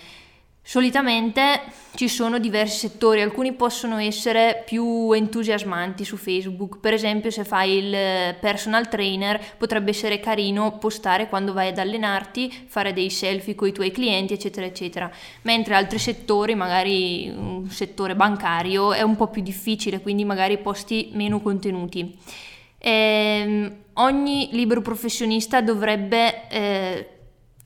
Solitamente 0.63 1.59
ci 1.95 2.07
sono 2.07 2.37
diversi 2.37 2.87
settori, 2.87 3.19
alcuni 3.21 3.51
possono 3.51 3.97
essere 3.97 4.61
più 4.63 5.11
entusiasmanti 5.11 6.05
su 6.05 6.17
Facebook, 6.17 6.77
per 6.79 6.93
esempio 6.93 7.31
se 7.31 7.43
fai 7.43 7.77
il 7.77 8.35
personal 8.39 8.87
trainer 8.87 9.41
potrebbe 9.57 9.89
essere 9.89 10.19
carino 10.19 10.77
postare 10.77 11.27
quando 11.29 11.51
vai 11.51 11.69
ad 11.69 11.79
allenarti, 11.79 12.65
fare 12.67 12.93
dei 12.93 13.09
selfie 13.09 13.55
con 13.55 13.69
i 13.69 13.71
tuoi 13.73 13.91
clienti 13.91 14.33
eccetera 14.33 14.65
eccetera, 14.65 15.11
mentre 15.41 15.73
altri 15.73 15.97
settori, 15.97 16.53
magari 16.53 17.27
un 17.35 17.67
settore 17.69 18.15
bancario, 18.15 18.93
è 18.93 19.01
un 19.01 19.15
po' 19.15 19.27
più 19.27 19.41
difficile, 19.41 19.99
quindi 19.99 20.23
magari 20.23 20.59
posti 20.59 21.09
meno 21.13 21.41
contenuti. 21.41 22.17
Eh, 22.77 23.71
ogni 23.93 24.49
libero 24.51 24.81
professionista 24.81 25.59
dovrebbe... 25.59 26.47
Eh, 26.49 27.09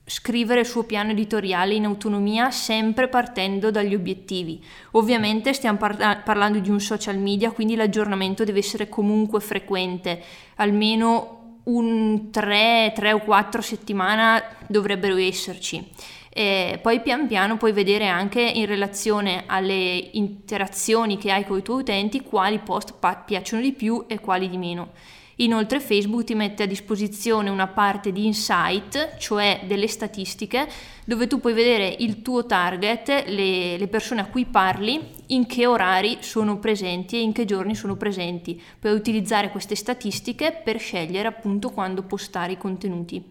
scrivere 0.08 0.60
il 0.60 0.66
suo 0.66 0.84
piano 0.84 1.10
editoriale 1.10 1.74
in 1.74 1.84
autonomia 1.84 2.52
sempre 2.52 3.08
partendo 3.08 3.72
dagli 3.72 3.94
obiettivi. 3.94 4.64
Ovviamente 4.92 5.52
stiamo 5.52 5.78
par- 5.78 6.22
parlando 6.22 6.60
di 6.60 6.70
un 6.70 6.80
social 6.80 7.18
media, 7.18 7.50
quindi 7.50 7.74
l'aggiornamento 7.74 8.44
deve 8.44 8.60
essere 8.60 8.88
comunque 8.88 9.40
frequente, 9.40 10.22
almeno 10.56 11.58
un 11.64 12.30
3, 12.30 12.92
3 12.94 13.12
o 13.12 13.18
4 13.18 13.60
settimane 13.60 14.42
dovrebbero 14.68 15.16
esserci. 15.16 15.84
E 16.30 16.78
poi 16.82 17.00
pian 17.00 17.26
piano 17.26 17.56
puoi 17.56 17.72
vedere 17.72 18.06
anche 18.06 18.42
in 18.42 18.66
relazione 18.66 19.44
alle 19.46 20.10
interazioni 20.12 21.16
che 21.16 21.32
hai 21.32 21.44
con 21.44 21.58
i 21.58 21.62
tuoi 21.62 21.80
utenti 21.80 22.20
quali 22.20 22.58
post 22.58 22.94
pa- 23.00 23.16
piacciono 23.16 23.62
di 23.62 23.72
più 23.72 24.04
e 24.06 24.20
quali 24.20 24.48
di 24.48 24.58
meno. 24.58 24.90
Inoltre 25.38 25.80
Facebook 25.80 26.24
ti 26.24 26.34
mette 26.34 26.62
a 26.62 26.66
disposizione 26.66 27.50
una 27.50 27.66
parte 27.66 28.10
di 28.10 28.24
insight, 28.24 29.18
cioè 29.18 29.64
delle 29.66 29.86
statistiche, 29.86 30.66
dove 31.04 31.26
tu 31.26 31.40
puoi 31.40 31.52
vedere 31.52 31.94
il 31.98 32.22
tuo 32.22 32.46
target, 32.46 33.24
le, 33.26 33.76
le, 33.76 33.86
persone 33.88 34.22
a 34.22 34.26
cui 34.26 34.46
parli, 34.46 34.98
in 35.26 35.44
che 35.44 35.66
orari 35.66 36.18
sono 36.20 36.58
presenti 36.58 37.16
e 37.16 37.20
in 37.20 37.32
che 37.32 37.44
giorni 37.44 37.74
sono 37.74 37.96
presenti. 37.96 38.58
Puoi 38.78 38.94
utilizzare 38.94 39.50
queste 39.50 39.74
statistiche 39.74 40.58
per 40.64 40.78
scegliere 40.78 41.28
appunto 41.28 41.68
quando 41.68 42.02
postare 42.02 42.52
i 42.52 42.58
contenuti. 42.58 43.22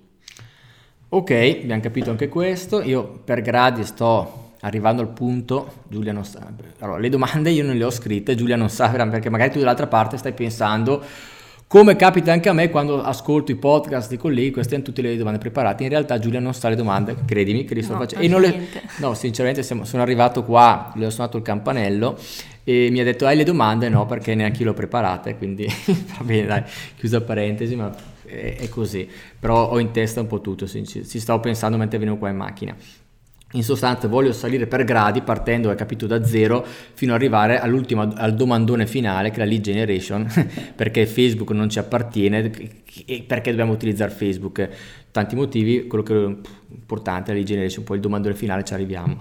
Ok, 1.10 1.32
abbiamo 1.32 1.82
capito 1.82 2.12
anche 2.12 2.30
questo. 2.30 2.84
Io 2.84 3.04
per 3.24 3.42
gradi 3.42 3.84
sto 3.84 4.52
arrivando 4.60 5.02
al 5.02 5.10
punto, 5.10 5.86
Giulia 5.88 6.12
non 6.12 6.24
sa. 6.24 6.52
Allora, 6.80 7.00
le 7.00 7.10
domande 7.10 7.50
io 7.50 7.64
non 7.64 7.76
le 7.76 7.84
ho 7.84 7.90
scritte, 7.90 8.36
Giulia 8.36 8.56
non 8.56 8.70
sa 8.70 8.90
perché 8.90 9.32
magari 9.32 9.52
tu 9.52 9.58
dall'altra 9.58 9.88
parte 9.88 10.18
stai 10.18 10.34
pensando 10.34 11.34
come 11.68 11.96
capita 11.96 12.32
anche 12.32 12.48
a 12.48 12.54
me 12.54 12.70
quando 12.70 13.02
ascolto 13.02 13.52
i 13.52 13.56
podcast 13.56 14.10
di 14.10 14.18
colleghi, 14.18 14.52
queste 14.52 14.74
sono 14.74 14.84
tutte 14.84 15.02
le 15.02 15.18
domande 15.18 15.40
preparate. 15.40 15.84
In 15.84 15.90
realtà 15.90 16.20
Giulia 16.20 16.40
non 16.40 16.54
sa 16.54 16.70
le 16.70 16.76
domande, 16.76 17.16
credimi 17.26 17.66
che 17.66 17.74
li 17.74 17.82
sto 17.82 17.94
no, 17.94 18.00
facendo. 18.00 18.38
Le... 18.38 18.68
No, 18.98 19.14
sinceramente 19.16 19.64
siamo... 19.64 19.84
sono 19.84 20.04
arrivato 20.04 20.44
qua, 20.44 20.92
le 20.96 21.08
ho 21.08 21.10
suonato 21.10 21.38
il 21.38 21.44
campanello 21.44 22.18
e 22.64 22.90
mi 22.92 23.00
ha 23.00 23.04
detto 23.04 23.26
hai 23.26 23.36
le 23.36 23.44
domande? 23.44 23.90
No, 23.90 24.06
perché 24.06 24.36
neanche 24.36 24.60
io 24.60 24.66
le 24.66 24.72
ho 24.72 24.74
preparate, 24.74 25.38
quindi 25.38 25.68
va 26.18 26.24
bene, 26.24 26.46
dai, 26.46 26.64
chiusa 26.98 27.22
parentesi, 27.22 27.76
ma 27.76 27.94
è, 28.26 28.58
è, 28.60 28.70
così. 28.70 29.10
Però 29.40 29.70
ho 29.70 29.80
in 29.80 29.92
testa 29.92 30.22
un 30.22 30.28
po' 30.28 30.42
tutto, 30.42 30.68
si 30.68 31.04
stavo 31.04 31.40
pensando 31.40 31.78
mentre 31.78 31.98
venivo 31.98 32.18
qua 32.18 32.30
in 32.30 32.38
macchina. 32.38 32.76
In 33.52 33.64
sostanza 33.64 34.08
voglio 34.08 34.34
salire 34.34 34.68
per 34.68 34.84
gradi 34.84 35.22
partendo, 35.22 35.70
hai 35.70 35.78
capito, 35.78 36.08
da 36.08 36.26
zero 36.26 36.66
fino 36.94 37.14
ad 37.14 37.20
arrivare 37.20 37.60
al 37.60 38.34
domandone 38.36 38.86
finale 38.86 39.30
che 39.30 39.36
è 39.36 39.40
la 39.40 39.46
lead 39.46 39.62
generation, 39.62 40.28
perché 40.76 41.06
Facebook 41.06 41.52
non 41.52 41.70
ci 41.70 41.80
appartiene 41.80 42.52
e 43.06 43.24
perché 43.26 43.52
dobbiamo 43.52 43.72
utilizzare 43.72 44.12
Facebook. 44.12 44.68
Tanti 45.12 45.36
motivi, 45.36 45.88
quello 45.88 46.04
che 46.04 46.14
è 46.14 46.36
importante 46.70 47.32
è 47.32 47.34
la 47.34 47.40
lead 47.40 47.48
generation, 47.48 47.84
poi 47.86 47.98
il 47.98 48.02
domandone 48.02 48.34
finale 48.34 48.64
ci 48.64 48.74
arriviamo. 48.74 49.18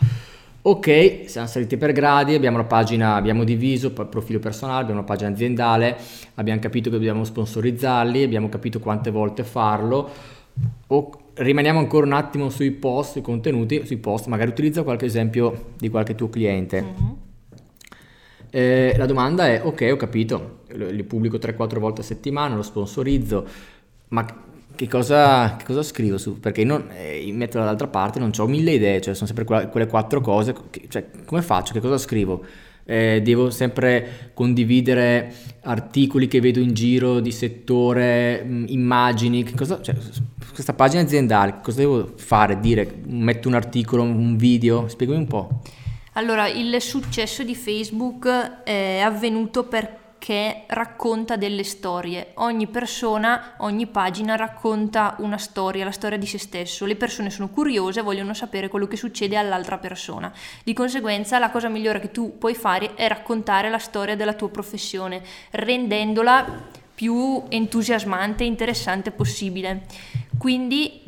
Ok, 0.66 1.24
siamo 1.26 1.46
saliti 1.46 1.76
per 1.76 1.92
gradi, 1.92 2.34
abbiamo 2.34 2.56
la 2.56 2.64
pagina, 2.64 3.16
abbiamo 3.16 3.44
diviso 3.44 3.88
il 3.88 4.06
profilo 4.08 4.38
personale, 4.38 4.80
abbiamo 4.80 5.00
una 5.00 5.06
pagina 5.06 5.28
aziendale, 5.28 5.94
abbiamo 6.36 6.58
capito 6.58 6.88
che 6.88 6.96
dobbiamo 6.96 7.22
sponsorizzarli, 7.22 8.22
abbiamo 8.22 8.48
capito 8.48 8.80
quante 8.80 9.10
volte 9.10 9.44
farlo. 9.44 10.10
O, 10.86 11.23
rimaniamo 11.34 11.78
ancora 11.78 12.06
un 12.06 12.12
attimo 12.12 12.48
sui 12.48 12.70
post, 12.70 13.12
sui 13.12 13.20
contenuti, 13.20 13.84
sui 13.84 13.96
post, 13.96 14.26
magari 14.26 14.50
utilizza 14.50 14.82
qualche 14.82 15.06
esempio 15.06 15.72
di 15.78 15.88
qualche 15.88 16.14
tuo 16.14 16.28
cliente. 16.28 16.82
Mm-hmm. 16.82 17.12
Eh, 18.50 18.94
la 18.96 19.06
domanda 19.06 19.48
è, 19.48 19.60
ok, 19.64 19.88
ho 19.92 19.96
capito, 19.96 20.60
li 20.68 21.02
pubblico 21.02 21.38
3-4 21.38 21.78
volte 21.78 22.02
a 22.02 22.04
settimana, 22.04 22.54
lo 22.54 22.62
sponsorizzo, 22.62 23.46
ma 24.08 24.24
che 24.76 24.88
cosa, 24.88 25.56
che 25.56 25.64
cosa 25.64 25.82
scrivo 25.82 26.18
su? 26.18 26.38
Perché 26.38 26.64
non, 26.64 26.88
eh, 26.92 27.28
metto 27.32 27.58
dall'altra 27.58 27.88
parte, 27.88 28.18
non 28.18 28.30
ho 28.36 28.46
mille 28.46 28.72
idee, 28.72 29.00
cioè 29.00 29.14
sono 29.14 29.26
sempre 29.26 29.44
quelle, 29.44 29.86
quattro 29.86 30.20
cose, 30.20 30.54
che, 30.70 30.86
cioè 30.88 31.06
come 31.24 31.42
faccio, 31.42 31.72
che 31.72 31.80
cosa 31.80 31.98
scrivo? 31.98 32.44
Eh, 32.84 33.20
devo 33.22 33.50
sempre 33.50 34.30
condividere 34.34 35.32
articoli 35.62 36.28
che 36.28 36.40
vedo 36.40 36.60
in 36.60 36.74
giro 36.74 37.20
di 37.20 37.32
settore, 37.32 38.42
mh, 38.44 38.64
immagini, 38.68 39.50
cosa, 39.54 39.80
cioè, 39.80 39.96
questa 40.52 40.74
pagina 40.74 41.02
aziendale, 41.02 41.60
cosa 41.62 41.78
devo 41.78 42.12
fare? 42.16 42.60
Dire, 42.60 43.00
metto 43.06 43.48
un 43.48 43.54
articolo, 43.54 44.02
un 44.02 44.36
video? 44.36 44.88
Spiegami 44.88 45.18
un 45.18 45.26
po'. 45.26 45.62
Allora, 46.12 46.46
il 46.46 46.80
successo 46.80 47.42
di 47.42 47.54
Facebook 47.54 48.62
è 48.62 49.00
avvenuto 49.02 49.64
perché 49.64 50.03
che 50.24 50.62
racconta 50.68 51.36
delle 51.36 51.64
storie. 51.64 52.30
Ogni 52.36 52.66
persona, 52.66 53.56
ogni 53.58 53.86
pagina 53.86 54.36
racconta 54.36 55.16
una 55.18 55.36
storia, 55.36 55.84
la 55.84 55.90
storia 55.90 56.16
di 56.16 56.24
se 56.24 56.38
stesso. 56.38 56.86
Le 56.86 56.96
persone 56.96 57.28
sono 57.28 57.50
curiose, 57.50 58.00
vogliono 58.00 58.32
sapere 58.32 58.68
quello 58.68 58.86
che 58.86 58.96
succede 58.96 59.36
all'altra 59.36 59.76
persona. 59.76 60.32
Di 60.62 60.72
conseguenza 60.72 61.38
la 61.38 61.50
cosa 61.50 61.68
migliore 61.68 62.00
che 62.00 62.10
tu 62.10 62.38
puoi 62.38 62.54
fare 62.54 62.94
è 62.94 63.06
raccontare 63.06 63.68
la 63.68 63.76
storia 63.76 64.16
della 64.16 64.32
tua 64.32 64.48
professione, 64.48 65.22
rendendola 65.50 66.70
più 66.94 67.42
entusiasmante 67.50 68.44
e 68.44 68.46
interessante 68.46 69.10
possibile. 69.10 69.82
Quindi, 70.38 71.02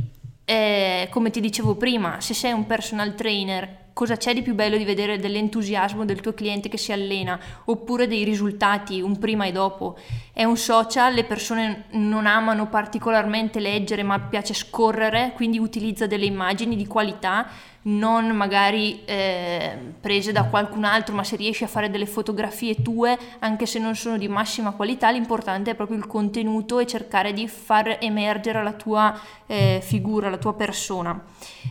eh, 0.45 1.09
come 1.11 1.31
ti 1.31 1.41
dicevo 1.41 1.77
prima, 1.77 2.21
se 2.21 2.35
sei 2.35 2.53
un 2.53 2.67
personal 2.67 3.15
trainer 3.15 3.85
cosa 3.97 4.19
c'è 4.19 4.35
di 4.35 4.43
più 4.43 4.55
bello 4.55 4.76
di 4.76 4.85
vedere 4.85 5.19
dell'entusiasmo 5.19 6.05
del 6.05 6.21
tuo 6.21 6.35
cliente 6.35 6.69
che 6.69 6.76
si 6.76 6.93
allena 6.93 7.41
oppure 7.65 8.07
dei 8.07 8.25
risultati 8.25 9.00
un 9.00 9.19
prima 9.19 9.47
e 9.47 9.53
dopo. 9.53 9.97
È 10.35 10.45
un 10.45 10.59
social, 10.59 11.15
le 11.15 11.25
persone 11.25 11.85
non 11.93 12.26
amano 12.26 12.69
particolarmente 12.69 13.59
leggere 13.59 14.03
ma 14.03 14.21
piace 14.21 14.53
scorrere, 14.53 15.33
quindi 15.35 15.59
utilizza 15.59 16.07
delle 16.07 16.26
immagini 16.26 16.76
di 16.76 16.87
qualità, 16.87 17.49
non 17.85 18.26
magari 18.37 19.03
eh, 19.07 19.79
prese 19.99 20.31
da 20.31 20.45
qualcun 20.45 20.85
altro, 20.85 21.15
ma 21.15 21.25
se 21.25 21.37
riesci 21.37 21.65
a 21.65 21.67
fare 21.67 21.88
delle 21.88 22.05
fotografie 22.05 22.83
tue, 22.83 23.17
anche 23.38 23.65
se 23.65 23.79
non 23.79 23.97
sono 23.97 24.19
di 24.19 24.29
massima 24.29 24.73
qualità, 24.73 25.11
l'importante 25.11 25.71
è 25.71 25.75
proprio 25.75 25.97
il 25.97 26.07
contenuto 26.07 26.81
e 26.81 26.87
cercare 26.87 27.33
di 27.33 27.49
far 27.49 27.97
emergere 28.03 28.62
la 28.62 28.75
tua 28.75 29.19
eh, 29.47 29.81
figura, 29.83 30.29
la 30.29 30.37
tua 30.37 30.53
persona. 30.53 31.19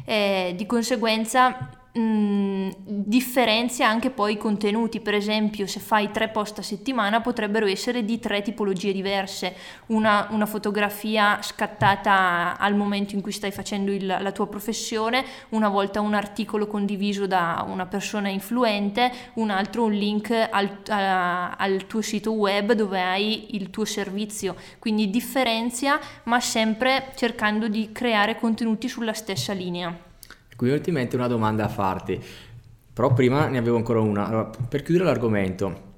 Eh, 0.04 0.56
di 0.58 0.66
conseguenza 0.66 1.84
mm, 1.98 2.70
differenzia 2.86 3.88
anche 3.88 4.10
poi 4.10 4.34
i 4.34 4.38
contenuti, 4.38 5.00
per 5.00 5.14
esempio 5.14 5.68
se 5.68 5.80
fai 5.80 6.12
tre 6.12 6.30
post 6.30 6.60
a 6.60 6.62
settimana 6.62 7.22
potrebbero 7.22 7.66
essere 7.66 8.04
di 8.04 8.20
tre 8.20 8.42
tipologie 8.42 8.92
diverse, 8.92 9.56
una, 9.88 10.28
una 10.32 10.46
fotografia 10.46 11.42
scattata 11.42 12.58
al 12.58 12.76
momento 12.76 13.16
in 13.16 13.22
cui 13.22 13.32
stai 13.32 13.52
facendo 13.52 13.92
il, 13.92 14.06
la 14.06 14.32
tua 14.32 14.48
professione, 14.48 15.24
una 15.50 15.70
volta 15.70 16.02
un 16.02 16.14
articolo 16.14 16.68
condiviso 16.68 17.28
da 17.28 17.66
una 17.68 17.86
persona 17.86 18.30
influente, 18.30 19.12
un 19.36 19.50
altro 19.50 19.84
un 19.86 19.94
link 19.94 20.32
al, 20.32 20.80
a, 20.88 21.52
al 21.52 21.86
tuo 21.88 22.02
sito 22.02 22.32
web 22.32 22.74
dove 22.74 23.02
hai 23.02 23.56
il 23.56 23.70
tuo 23.70 23.86
servizio, 23.86 24.56
quindi 24.80 25.10
differenzia 25.10 26.00
ma 26.24 26.40
sempre 26.40 27.12
cercando 27.16 27.68
di 27.68 27.92
creare 27.92 28.38
contenuti 28.38 28.88
sulla 28.88 29.14
stessa 29.14 29.54
linea. 29.54 30.14
Qui 30.56 30.70
ultimamente 30.70 31.16
una 31.16 31.28
domanda 31.28 31.66
a 31.66 31.68
farti, 31.68 32.22
però 32.94 33.14
prima 33.14 33.48
ne 33.48 33.58
avevo 33.58 33.78
ancora 33.78 34.00
una. 34.00 34.28
Allora, 34.28 34.50
per 34.70 34.84
chiudere 34.84 35.06
l'argomento, 35.06 35.94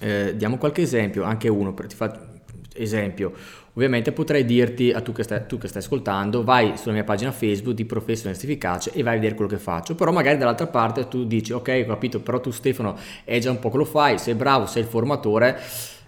eh, 0.00 0.34
diamo 0.36 0.58
qualche 0.58 0.82
esempio, 0.82 1.22
anche 1.22 1.48
uno, 1.48 1.72
per, 1.74 1.86
ti 1.86 1.94
faccio 1.94 2.32
esempio. 2.74 3.32
Ovviamente 3.74 4.12
potrei 4.12 4.44
dirti 4.44 4.92
a 4.92 5.00
tu 5.00 5.12
che, 5.12 5.24
stai, 5.24 5.46
tu 5.46 5.58
che 5.58 5.66
stai 5.66 5.82
ascoltando, 5.82 6.44
vai 6.44 6.76
sulla 6.76 6.94
mia 6.94 7.02
pagina 7.02 7.32
Facebook 7.32 7.74
di 7.74 7.84
Professionist 7.84 8.42
Efficace 8.44 8.92
e 8.92 9.02
vai 9.02 9.14
a 9.14 9.16
vedere 9.16 9.34
quello 9.34 9.50
che 9.50 9.58
faccio, 9.58 9.96
però 9.96 10.12
magari 10.12 10.38
dall'altra 10.38 10.68
parte 10.68 11.08
tu 11.08 11.24
dici 11.24 11.52
ok 11.52 11.82
ho 11.84 11.88
capito, 11.88 12.20
però 12.20 12.40
tu 12.40 12.52
Stefano 12.52 12.96
è 13.24 13.38
già 13.40 13.50
un 13.50 13.58
po' 13.58 13.70
che 13.70 13.76
lo 13.78 13.84
fai, 13.84 14.18
sei 14.18 14.34
bravo, 14.34 14.66
sei 14.66 14.82
il 14.82 14.88
formatore, 14.88 15.60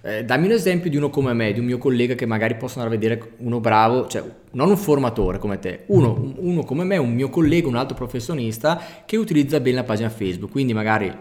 eh, 0.06 0.24
dammi 0.24 0.46
un 0.46 0.52
esempio 0.52 0.88
di 0.88 0.96
uno 0.96 1.10
come 1.10 1.32
me, 1.32 1.52
di 1.52 1.58
un 1.58 1.66
mio 1.66 1.78
collega 1.78 2.14
che 2.14 2.26
magari 2.26 2.54
possa 2.54 2.80
andare 2.80 2.94
a 2.94 2.98
vedere 2.98 3.32
uno 3.38 3.58
bravo, 3.58 4.06
cioè 4.06 4.22
non 4.52 4.70
un 4.70 4.76
formatore 4.76 5.38
come 5.38 5.58
te, 5.58 5.82
uno, 5.86 6.34
uno 6.36 6.62
come 6.62 6.84
me, 6.84 6.96
un 6.96 7.12
mio 7.12 7.28
collega, 7.28 7.66
un 7.66 7.74
altro 7.74 7.96
professionista 7.96 8.80
che 9.04 9.16
utilizza 9.16 9.58
bene 9.58 9.76
la 9.76 9.84
pagina 9.84 10.08
Facebook. 10.08 10.52
Quindi 10.52 10.72
magari, 10.74 11.12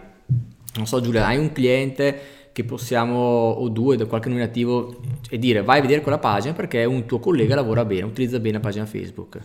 non 0.76 0.86
so 0.86 1.00
Giulia, 1.00 1.26
hai 1.26 1.36
un 1.36 1.50
cliente 1.50 2.20
che 2.52 2.64
possiamo, 2.64 3.18
o 3.18 3.68
due, 3.68 3.96
da 3.96 4.06
qualche 4.06 4.28
nominativo, 4.28 5.00
e 5.28 5.36
dire 5.38 5.62
vai 5.62 5.78
a 5.78 5.82
vedere 5.82 6.00
quella 6.00 6.18
pagina 6.18 6.54
perché 6.54 6.84
un 6.84 7.04
tuo 7.06 7.18
collega 7.18 7.54
lavora 7.56 7.84
bene, 7.84 8.04
utilizza 8.04 8.38
bene 8.38 8.54
la 8.54 8.60
pagina 8.60 8.86
Facebook. 8.86 9.38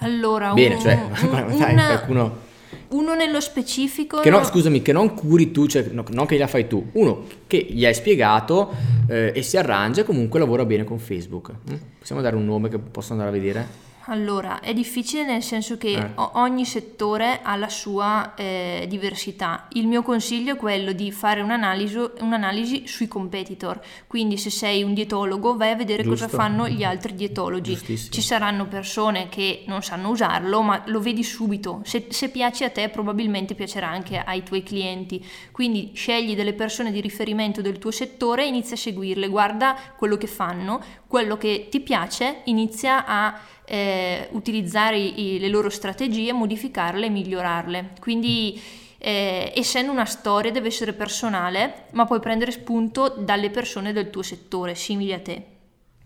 Allora, 0.00 0.52
bene, 0.52 0.74
un, 0.74 0.80
cioè, 0.80 1.00
un, 1.22 1.56
dai, 1.56 1.72
una, 1.72 1.86
qualcuno 1.86 2.50
uno 2.88 3.14
nello 3.14 3.40
specifico... 3.40 4.20
Che 4.20 4.30
no, 4.30 4.42
scusami, 4.44 4.82
che 4.82 4.92
non 4.92 5.14
curi 5.14 5.50
tu, 5.50 5.66
cioè 5.66 5.88
no, 5.90 6.04
non 6.10 6.26
che 6.26 6.34
gliela 6.34 6.46
fai 6.46 6.66
tu, 6.66 6.90
uno 6.92 7.24
che 7.46 7.66
gli 7.68 7.84
hai 7.84 7.94
spiegato 7.94 8.74
eh, 9.08 9.32
e 9.34 9.42
si 9.42 9.56
arrangia 9.56 10.02
e 10.02 10.04
comunque 10.04 10.38
lavora 10.38 10.64
bene 10.64 10.84
con 10.84 10.98
Facebook. 10.98 11.50
Mm? 11.70 11.76
Possiamo 11.98 12.22
dare 12.22 12.36
un 12.36 12.44
nome 12.44 12.68
che 12.68 12.78
posso 12.78 13.12
andare 13.12 13.30
a 13.30 13.32
vedere? 13.32 13.90
Allora, 14.06 14.60
è 14.60 14.72
difficile 14.72 15.24
nel 15.24 15.42
senso 15.42 15.76
che 15.76 15.92
eh. 15.92 16.10
ogni 16.16 16.64
settore 16.64 17.40
ha 17.42 17.54
la 17.56 17.68
sua 17.68 18.34
eh, 18.34 18.86
diversità. 18.88 19.68
Il 19.72 19.86
mio 19.86 20.02
consiglio 20.02 20.54
è 20.54 20.56
quello 20.56 20.92
di 20.92 21.12
fare 21.12 21.40
un'analisi, 21.40 21.98
un'analisi, 22.20 22.86
sui 22.86 23.06
competitor. 23.06 23.80
Quindi 24.06 24.36
se 24.38 24.50
sei 24.50 24.82
un 24.82 24.94
dietologo 24.94 25.56
vai 25.56 25.70
a 25.70 25.76
vedere 25.76 26.02
Giusto. 26.02 26.26
cosa 26.26 26.36
fanno 26.36 26.68
gli 26.68 26.82
altri 26.82 27.14
dietologi. 27.14 27.76
Ci 27.76 28.20
saranno 28.20 28.66
persone 28.66 29.28
che 29.28 29.62
non 29.66 29.82
sanno 29.82 30.10
usarlo, 30.10 30.62
ma 30.62 30.82
lo 30.86 31.00
vedi 31.00 31.22
subito. 31.22 31.82
Se, 31.84 32.06
se 32.10 32.30
piace 32.30 32.64
a 32.64 32.70
te 32.70 32.88
probabilmente 32.88 33.54
piacerà 33.54 33.88
anche 33.88 34.18
ai 34.18 34.42
tuoi 34.42 34.62
clienti. 34.62 35.24
Quindi 35.52 35.92
scegli 35.94 36.34
delle 36.34 36.54
persone 36.54 36.90
di 36.90 37.00
riferimento 37.00 37.62
del 37.62 37.78
tuo 37.78 37.90
settore 37.92 38.44
e 38.44 38.48
inizia 38.48 38.74
a 38.74 38.78
seguirle. 38.78 39.28
Guarda 39.28 39.76
quello 39.96 40.16
che 40.16 40.26
fanno, 40.26 40.82
quello 41.06 41.36
che 41.36 41.68
ti 41.70 41.80
piace, 41.80 42.40
inizia 42.44 43.04
a 43.06 43.38
eh, 43.64 44.28
utilizzare 44.32 44.98
i, 44.98 45.38
le 45.38 45.48
loro 45.48 45.70
strategie, 45.70 46.32
modificarle 46.32 47.06
e 47.06 47.10
migliorarle. 47.10 47.90
Quindi 48.00 48.60
eh, 48.98 49.52
essendo 49.54 49.90
una 49.90 50.04
storia 50.04 50.52
deve 50.52 50.68
essere 50.68 50.92
personale, 50.92 51.86
ma 51.92 52.06
puoi 52.06 52.20
prendere 52.20 52.52
spunto 52.52 53.08
dalle 53.08 53.50
persone 53.50 53.92
del 53.92 54.10
tuo 54.10 54.22
settore, 54.22 54.74
simili 54.74 55.12
a 55.12 55.20
te. 55.20 55.46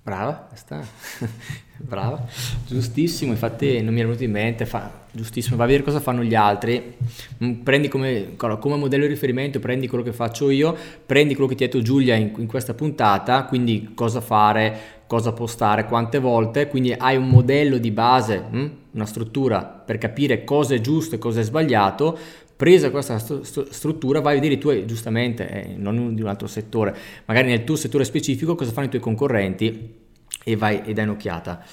Brava, 0.03 0.49
sta. 0.55 0.87
Brava, 1.79 2.25
giustissimo, 2.67 3.33
infatti 3.33 3.83
non 3.83 3.93
mi 3.93 4.01
è 4.01 4.05
venuto 4.05 4.23
in 4.23 4.31
mente, 4.31 4.65
fa, 4.65 4.91
giustissimo, 5.11 5.57
va 5.57 5.65
a 5.65 5.67
vedere 5.67 5.85
cosa 5.85 6.01
fanno 6.01 6.23
gli 6.23 6.35
altri, 6.35 6.95
mm, 7.45 7.53
prendi 7.63 7.89
come, 7.89 8.35
come, 8.37 8.77
modello 8.77 9.03
di 9.03 9.11
riferimento, 9.11 9.59
prendi 9.59 9.87
quello 9.87 10.03
che 10.03 10.13
faccio 10.13 10.49
io, 10.49 10.75
prendi 11.05 11.35
quello 11.35 11.49
che 11.49 11.57
ti 11.57 11.65
ha 11.65 11.67
detto 11.67 11.83
Giulia 11.83 12.15
in, 12.15 12.33
in 12.39 12.47
questa 12.47 12.73
puntata, 12.73 13.45
quindi 13.45 13.91
cosa 13.95 14.21
fare, 14.23 14.96
cosa 15.07 15.33
postare, 15.33 15.87
quante 15.87 16.19
volte, 16.19 16.69
quindi 16.69 16.93
hai 16.93 17.17
un 17.17 17.29
modello 17.29 17.79
di 17.79 17.91
base, 17.91 18.45
hm? 18.51 18.71
una 18.93 19.07
struttura 19.07 19.63
per 19.63 19.99
capire 19.99 20.45
cosa 20.45 20.75
è 20.75 20.81
giusto 20.81 21.15
e 21.15 21.19
cosa 21.19 21.41
è 21.41 21.43
sbagliato, 21.43 22.19
presa 22.57 22.91
questa 22.91 23.19
st- 23.19 23.69
struttura 23.71 24.21
vai 24.21 24.33
a 24.33 24.35
vedere 24.37 24.55
i 24.55 24.59
tuoi, 24.59 24.87
giustamente, 24.87 25.49
eh, 25.49 25.75
non 25.77 26.15
di 26.15 26.23
un 26.23 26.29
altro 26.29 26.47
settore, 26.47 26.95
magari 27.27 27.49
nel 27.49 27.65
tuo 27.65 27.77
settore 27.77 28.05
specifico 28.05 28.55
cosa 28.55 28.73
fanno 28.73 28.87
i 28.87 28.91
tuoi 28.91 29.03
concorrenti 29.03 29.95
e 30.43 30.57
vai 30.57 30.83
e 30.85 30.93
dai 30.93 31.05
un'occhiata. 31.05 31.65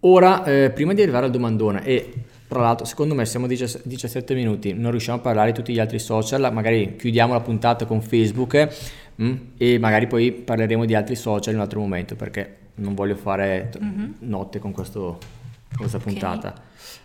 Ora, 0.00 0.44
eh, 0.44 0.70
prima 0.70 0.92
di 0.92 1.02
arrivare 1.02 1.26
al 1.26 1.30
domandone, 1.30 1.84
e 1.84 2.12
tra 2.48 2.60
l'altro 2.60 2.84
secondo 2.86 3.14
me 3.14 3.24
siamo 3.26 3.46
a 3.46 3.48
17 3.48 4.34
minuti, 4.34 4.72
non 4.72 4.90
riusciamo 4.90 5.18
a 5.18 5.20
parlare 5.20 5.50
di 5.50 5.56
tutti 5.56 5.72
gli 5.72 5.80
altri 5.80 5.98
social, 5.98 6.52
magari 6.52 6.94
chiudiamo 6.96 7.32
la 7.32 7.40
puntata 7.40 7.86
con 7.86 8.02
Facebook 8.02 8.68
mm, 9.22 9.34
e 9.56 9.78
magari 9.78 10.06
poi 10.06 10.32
parleremo 10.32 10.84
di 10.84 10.94
altri 10.94 11.14
social 11.14 11.52
in 11.52 11.58
un 11.58 11.64
altro 11.64 11.80
momento 11.80 12.16
perché 12.16 12.56
non 12.76 12.94
voglio 12.94 13.16
fare 13.16 13.68
t- 13.70 13.82
mm-hmm. 13.82 14.12
notte 14.20 14.58
con 14.58 14.72
questo, 14.72 15.18
questa 15.76 15.96
okay. 15.96 16.12
puntata, 16.12 16.54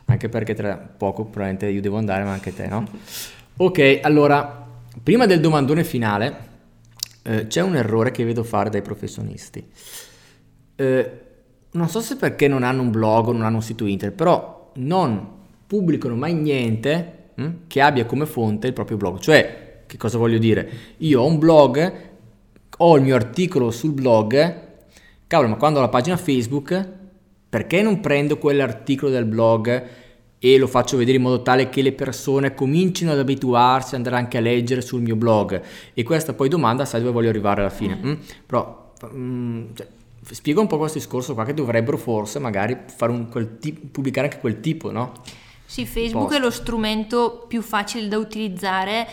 anche 0.06 0.30
perché 0.30 0.54
tra 0.54 0.76
poco 0.76 1.24
probabilmente 1.24 1.68
io 1.68 1.82
devo 1.82 1.98
andare 1.98 2.24
ma 2.24 2.32
anche 2.32 2.54
te, 2.54 2.68
no? 2.68 2.88
ok, 3.58 4.00
allora, 4.02 4.68
prima 5.02 5.26
del 5.26 5.40
domandone 5.40 5.84
finale 5.84 6.50
eh, 7.24 7.48
c'è 7.48 7.62
un 7.62 7.76
errore 7.76 8.12
che 8.12 8.24
vedo 8.24 8.44
fare 8.44 8.70
dai 8.70 8.82
professionisti. 8.82 9.66
Eh, 10.76 11.12
non 11.72 11.88
so 11.88 12.02
se 12.02 12.16
perché 12.18 12.48
non 12.48 12.64
hanno 12.64 12.82
un 12.82 12.92
blog 12.92 13.28
o 13.28 13.32
non 13.32 13.44
hanno 13.44 13.58
un 13.58 13.62
sito 13.62 13.86
internet, 13.86 14.18
però 14.18 14.72
non 14.76 15.40
pubblicano 15.68 16.16
mai 16.16 16.34
niente 16.34 17.30
hm, 17.36 17.50
che 17.68 17.82
abbia 17.82 18.06
come 18.06 18.26
fonte 18.26 18.68
il 18.68 18.74
proprio 18.74 18.98
blog. 18.98 19.20
Cioè, 19.20 19.61
che 19.92 19.98
cosa 19.98 20.18
voglio 20.18 20.38
dire? 20.38 20.96
Io 21.00 21.20
ho 21.20 21.26
un 21.26 21.38
blog, 21.38 21.94
ho 22.78 22.96
il 22.96 23.02
mio 23.02 23.14
articolo 23.14 23.72
sul 23.72 23.92
blog, 23.92 24.62
cavolo, 25.28 25.50
ma 25.50 25.58
quando 25.58 25.80
ho 25.80 25.82
la 25.82 25.90
pagina 25.90 26.16
Facebook, 26.16 26.90
perché 27.50 27.82
non 27.82 28.00
prendo 28.00 28.38
quell'articolo 28.38 29.12
del 29.12 29.26
blog 29.26 29.88
e 30.40 30.58
lo 30.58 30.68
faccio 30.68 30.96
vedere 30.96 31.18
in 31.18 31.24
modo 31.24 31.42
tale 31.42 31.68
che 31.68 31.82
le 31.82 31.92
persone 31.92 32.54
comincino 32.54 33.12
ad 33.12 33.20
abituarsi 33.20 33.90
ad 33.90 33.96
andare 33.96 34.16
anche 34.16 34.38
a 34.38 34.40
leggere 34.40 34.80
sul 34.80 35.02
mio 35.02 35.18
blog? 35.18 35.62
E 35.94 36.04
questa 36.04 36.32
poi 36.32 36.48
domanda, 36.48 36.86
sai 36.86 37.02
dove 37.02 37.12
voglio 37.12 37.28
arrivare 37.28 37.60
alla 37.60 37.70
fine? 37.70 38.00
Mm. 38.02 38.14
Però... 38.46 38.94
Mm, 39.14 39.66
cioè, 39.74 39.88
spiega 40.24 40.62
un 40.62 40.68
po' 40.68 40.78
questo 40.78 41.00
discorso 41.00 41.34
qua 41.34 41.44
che 41.44 41.54
dovrebbero 41.54 41.98
forse 41.98 42.40
magari 42.40 42.78
tipo, 43.60 43.88
pubblicare 43.92 44.28
anche 44.28 44.40
quel 44.40 44.62
tipo, 44.62 44.90
no? 44.90 45.12
Sì, 45.72 45.86
Facebook 45.86 46.28
Post. 46.28 46.38
è 46.38 46.44
lo 46.44 46.52
strumento 46.52 47.46
più 47.48 47.62
facile 47.62 48.10
da 48.10 48.18
utilizzare, 48.18 49.08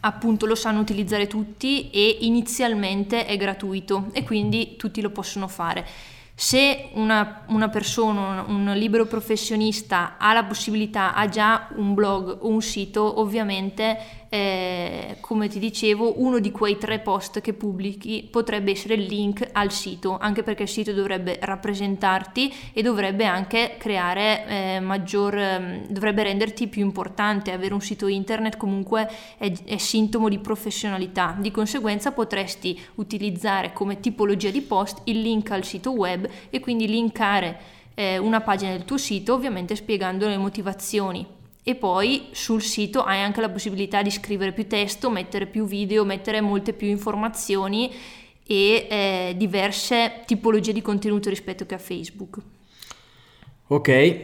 appunto 0.00 0.46
lo 0.46 0.54
sanno 0.54 0.80
utilizzare 0.80 1.26
tutti 1.26 1.90
e 1.90 2.18
inizialmente 2.20 3.26
è 3.26 3.36
gratuito 3.36 4.08
e 4.12 4.22
quindi 4.22 4.76
tutti 4.76 5.00
lo 5.00 5.10
possono 5.10 5.48
fare. 5.48 5.86
Se 6.34 6.90
una, 6.92 7.42
una, 7.48 7.68
persona, 7.68 8.44
un 8.46 8.72
libero 8.76 9.06
professionista 9.06 10.16
ha 10.18 10.32
la 10.32 10.44
possibilità, 10.44 11.12
ha 11.12 11.28
già 11.28 11.66
un 11.74 11.94
blog 11.94 12.38
o 12.42 12.48
un 12.48 12.62
sito, 12.62 13.18
ovviamente 13.18 14.26
eh, 14.28 15.16
come 15.20 15.48
ti 15.48 15.58
dicevo, 15.58 16.20
uno 16.22 16.38
di 16.38 16.50
quei 16.50 16.76
tre 16.76 16.98
post 16.98 17.40
che 17.40 17.54
pubblichi 17.54 18.28
potrebbe 18.30 18.72
essere 18.72 18.94
il 18.94 19.04
link 19.04 19.48
al 19.52 19.72
sito, 19.72 20.18
anche 20.18 20.42
perché 20.42 20.64
il 20.64 20.68
sito 20.68 20.92
dovrebbe 20.92 21.38
rappresentarti 21.40 22.52
e 22.72 22.82
dovrebbe 22.82 23.24
anche 23.24 23.76
creare 23.78 24.46
eh, 24.46 24.80
maggior, 24.80 25.36
eh, 25.36 25.86
dovrebbe 25.88 26.24
renderti 26.24 26.68
più 26.68 26.82
importante. 26.82 27.52
Avere 27.52 27.72
un 27.74 27.80
sito 27.80 28.06
internet 28.06 28.56
comunque 28.56 29.08
è, 29.38 29.50
è 29.64 29.78
sintomo 29.78 30.28
di 30.28 30.38
professionalità, 30.38 31.34
di 31.38 31.50
conseguenza 31.50 32.12
potresti 32.12 32.78
utilizzare 32.96 33.72
come 33.72 34.00
tipologia 34.00 34.50
di 34.50 34.60
post 34.60 35.00
il 35.04 35.20
link 35.20 35.50
al 35.50 35.64
sito 35.64 35.92
web 35.92 36.28
e 36.50 36.60
quindi 36.60 36.86
linkare 36.86 37.58
eh, 37.94 38.18
una 38.18 38.40
pagina 38.40 38.72
del 38.72 38.84
tuo 38.84 38.98
sito, 38.98 39.32
ovviamente 39.32 39.74
spiegando 39.74 40.28
le 40.28 40.36
motivazioni 40.36 41.36
e 41.68 41.74
poi 41.74 42.28
sul 42.30 42.62
sito 42.62 43.02
hai 43.02 43.20
anche 43.20 43.42
la 43.42 43.50
possibilità 43.50 44.00
di 44.00 44.10
scrivere 44.10 44.52
più 44.52 44.66
testo, 44.66 45.10
mettere 45.10 45.44
più 45.44 45.66
video, 45.66 46.02
mettere 46.02 46.40
molte 46.40 46.72
più 46.72 46.88
informazioni 46.88 47.92
e 48.46 48.86
eh, 48.88 49.34
diverse 49.36 50.22
tipologie 50.24 50.72
di 50.72 50.80
contenuto 50.80 51.28
rispetto 51.28 51.66
che 51.66 51.74
a 51.74 51.78
Facebook. 51.78 52.38
Ok, 53.66 54.18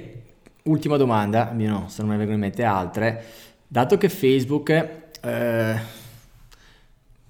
ultima 0.62 0.96
domanda, 0.96 1.52
no, 1.52 1.84
se 1.90 2.00
non 2.00 2.12
mi 2.12 2.16
vengono 2.16 2.36
in 2.36 2.40
mente 2.40 2.64
altre. 2.64 3.24
Dato 3.68 3.98
che 3.98 4.08
Facebook, 4.08 4.70
eh, 4.70 5.78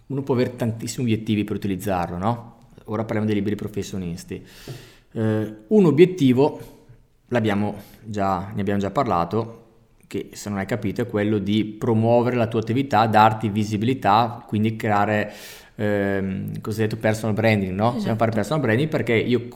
uno 0.07 0.23
può 0.23 0.35
avere 0.35 0.55
tantissimi 0.55 1.11
obiettivi 1.11 1.43
per 1.43 1.57
utilizzarlo, 1.57 2.19
no? 2.19 2.57
Ora 2.85 3.03
parliamo 3.03 3.27
dei 3.27 3.35
liberi 3.35 3.57
professionisti. 3.57 4.47
Eh, 5.11 5.55
un 5.67 5.85
obiettivo, 5.85 6.61
l'abbiamo 7.31 7.83
già, 8.05 8.53
ne 8.55 8.61
abbiamo 8.61 8.79
già 8.79 8.93
parlato, 8.93 9.63
che 10.07 10.31
se 10.33 10.49
non 10.49 10.59
hai 10.59 10.67
capito 10.67 11.03
è 11.03 11.07
quello 11.07 11.39
di 11.39 11.65
promuovere 11.65 12.37
la 12.37 12.47
tua 12.47 12.61
attività, 12.61 13.07
darti 13.07 13.49
visibilità, 13.49 14.45
quindi 14.47 14.77
creare 14.77 15.33
ehm, 15.77 16.61
cosiddetto 16.61 16.97
personal 16.97 17.35
branding, 17.35 17.73
no? 17.73 17.87
Esatto. 17.87 17.99
Dobbiamo 17.99 18.19
fare 18.19 18.31
personal 18.31 18.63
branding 18.63 18.89
perché 18.89 19.15
io 19.15 19.49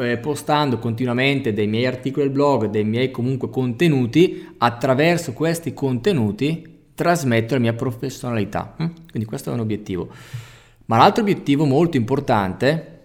eh, 0.00 0.18
postando 0.18 0.78
continuamente 0.78 1.52
dei 1.52 1.66
miei 1.66 1.86
articoli 1.86 2.26
al 2.26 2.32
blog, 2.32 2.66
dei 2.66 2.84
miei 2.84 3.10
comunque 3.10 3.48
contenuti, 3.48 4.54
attraverso 4.58 5.32
questi 5.32 5.72
contenuti 5.72 6.78
trasmetto 6.94 7.54
la 7.54 7.60
mia 7.60 7.72
professionalità. 7.72 8.74
Hm? 8.76 8.86
Quindi 9.10 9.28
questo 9.28 9.50
è 9.50 9.54
un 9.54 9.60
obiettivo. 9.60 10.08
Ma 10.86 10.98
l'altro 10.98 11.22
obiettivo 11.22 11.64
molto 11.64 11.96
importante, 11.96 12.98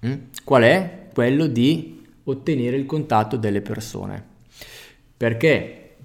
hm? 0.00 0.14
qual 0.44 0.62
è? 0.62 1.08
Quello 1.12 1.46
di 1.46 2.06
ottenere 2.24 2.76
il 2.76 2.86
contatto 2.86 3.36
delle 3.36 3.60
persone. 3.60 4.27
Perché 5.18 5.96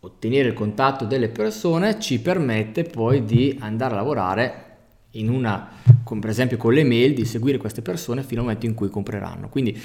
ottenere 0.00 0.48
il 0.48 0.54
contatto 0.54 1.04
delle 1.04 1.28
persone 1.28 2.00
ci 2.00 2.20
permette 2.20 2.84
poi 2.84 3.24
di 3.24 3.56
andare 3.60 3.94
a 3.94 3.96
lavorare 3.96 4.64
in 5.12 5.28
una, 5.28 5.68
con, 6.04 6.20
per 6.20 6.30
esempio 6.30 6.56
con 6.56 6.72
le 6.72 6.84
mail, 6.84 7.12
di 7.12 7.24
seguire 7.24 7.58
queste 7.58 7.82
persone 7.82 8.22
fino 8.22 8.40
al 8.40 8.46
momento 8.46 8.66
in 8.66 8.74
cui 8.74 8.88
compreranno. 8.88 9.48
Quindi 9.48 9.78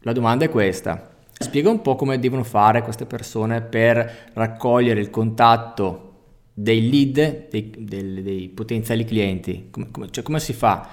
la 0.00 0.12
domanda 0.12 0.44
è 0.44 0.50
questa. 0.50 1.14
Spiega 1.32 1.70
un 1.70 1.80
po' 1.80 1.96
come 1.96 2.18
devono 2.18 2.44
fare 2.44 2.82
queste 2.82 3.06
persone 3.06 3.62
per 3.62 4.30
raccogliere 4.34 5.00
il 5.00 5.10
contatto 5.10 6.08
dei 6.52 6.90
lead, 6.90 7.48
dei, 7.48 7.72
dei, 7.78 8.22
dei 8.22 8.48
potenziali 8.48 9.04
clienti. 9.04 9.68
Come, 9.70 9.88
come, 9.90 10.10
cioè 10.10 10.22
come 10.22 10.40
si 10.40 10.52
fa? 10.52 10.88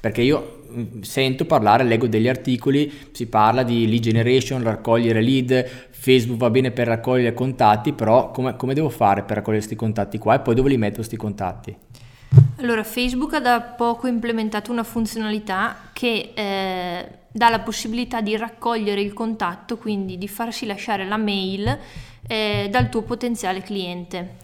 Perché 0.00 0.22
io 0.22 0.63
sento 1.00 1.44
parlare, 1.44 1.84
leggo 1.84 2.06
degli 2.06 2.28
articoli, 2.28 2.92
si 3.12 3.26
parla 3.26 3.62
di 3.62 3.88
lead 3.88 4.02
generation, 4.02 4.62
raccogliere 4.62 5.20
lead, 5.20 5.64
Facebook 5.90 6.38
va 6.38 6.50
bene 6.50 6.70
per 6.70 6.86
raccogliere 6.86 7.34
contatti, 7.34 7.92
però 7.92 8.30
come, 8.30 8.56
come 8.56 8.74
devo 8.74 8.90
fare 8.90 9.22
per 9.22 9.36
raccogliere 9.36 9.64
questi 9.64 9.76
contatti 9.76 10.18
qua 10.18 10.34
e 10.34 10.40
poi 10.40 10.54
dove 10.54 10.68
li 10.68 10.76
metto 10.76 10.96
questi 10.96 11.16
contatti? 11.16 11.76
Allora, 12.58 12.82
Facebook 12.82 13.34
ha 13.34 13.40
da 13.40 13.60
poco 13.60 14.06
implementato 14.06 14.72
una 14.72 14.82
funzionalità 14.82 15.76
che 15.92 16.32
eh, 16.34 17.08
dà 17.30 17.48
la 17.48 17.60
possibilità 17.60 18.20
di 18.20 18.36
raccogliere 18.36 19.00
il 19.00 19.12
contatto, 19.12 19.76
quindi 19.76 20.18
di 20.18 20.28
farsi 20.28 20.66
lasciare 20.66 21.06
la 21.06 21.16
mail 21.16 21.78
eh, 22.26 22.68
dal 22.70 22.88
tuo 22.88 23.02
potenziale 23.02 23.62
cliente. 23.62 24.42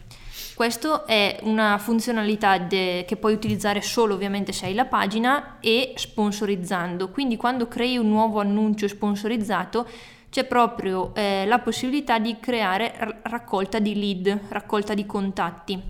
Questa 0.61 1.07
è 1.07 1.38
una 1.44 1.79
funzionalità 1.79 2.59
de- 2.59 3.07
che 3.09 3.16
puoi 3.16 3.33
utilizzare 3.33 3.81
solo 3.81 4.12
ovviamente 4.12 4.53
se 4.53 4.66
hai 4.66 4.75
la 4.75 4.85
pagina 4.85 5.57
e 5.59 5.94
sponsorizzando. 5.96 7.09
Quindi 7.09 7.38
quando 7.38 7.66
crei 7.66 7.96
un 7.96 8.11
nuovo 8.11 8.40
annuncio 8.40 8.87
sponsorizzato 8.87 9.88
c'è 10.29 10.44
proprio 10.44 11.14
eh, 11.14 11.46
la 11.46 11.61
possibilità 11.61 12.18
di 12.18 12.37
creare 12.38 12.92
r- 12.94 13.16
raccolta 13.23 13.79
di 13.79 13.99
lead, 13.99 14.38
raccolta 14.51 14.92
di 14.92 15.07
contatti. 15.07 15.83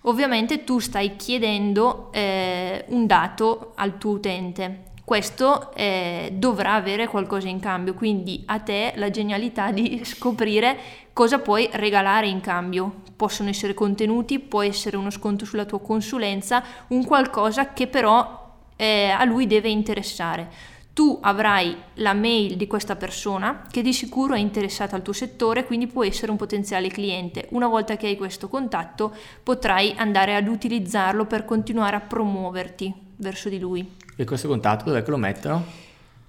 Ovviamente 0.00 0.64
tu 0.64 0.80
stai 0.80 1.14
chiedendo 1.14 2.10
eh, 2.10 2.86
un 2.88 3.06
dato 3.06 3.70
al 3.76 3.98
tuo 3.98 4.14
utente, 4.14 4.86
questo 5.04 5.72
eh, 5.76 6.32
dovrà 6.32 6.74
avere 6.74 7.06
qualcosa 7.06 7.46
in 7.46 7.60
cambio, 7.60 7.94
quindi 7.94 8.42
a 8.46 8.58
te 8.58 8.94
la 8.96 9.10
genialità 9.10 9.70
di 9.70 10.00
scoprire 10.02 10.76
cosa 11.12 11.38
puoi 11.38 11.68
regalare 11.72 12.26
in 12.26 12.40
cambio. 12.40 13.07
Possono 13.18 13.48
essere 13.48 13.74
contenuti, 13.74 14.38
può 14.38 14.62
essere 14.62 14.96
uno 14.96 15.10
sconto 15.10 15.44
sulla 15.44 15.64
tua 15.64 15.80
consulenza, 15.80 16.62
un 16.88 17.04
qualcosa 17.04 17.72
che 17.72 17.88
però 17.88 18.54
eh, 18.76 19.08
a 19.10 19.24
lui 19.24 19.48
deve 19.48 19.70
interessare 19.70 20.76
tu 20.98 21.16
avrai 21.22 21.76
la 21.94 22.12
mail 22.12 22.56
di 22.56 22.66
questa 22.66 22.96
persona 22.96 23.62
che 23.70 23.82
di 23.82 23.92
sicuro 23.92 24.34
è 24.34 24.40
interessata 24.40 24.96
al 24.96 25.02
tuo 25.02 25.12
settore, 25.12 25.64
quindi 25.64 25.86
può 25.86 26.02
essere 26.02 26.32
un 26.32 26.36
potenziale 26.36 26.88
cliente. 26.88 27.46
Una 27.50 27.68
volta 27.68 27.96
che 27.96 28.08
hai 28.08 28.16
questo 28.16 28.48
contatto 28.48 29.14
potrai 29.44 29.94
andare 29.96 30.34
ad 30.34 30.48
utilizzarlo 30.48 31.24
per 31.26 31.44
continuare 31.44 31.94
a 31.94 32.00
promuoverti 32.00 32.92
verso 33.14 33.48
di 33.48 33.60
lui. 33.60 33.88
E 34.16 34.24
questo 34.24 34.48
contatto 34.48 34.86
dove 34.86 35.04
lo 35.06 35.16
mettono? 35.18 35.87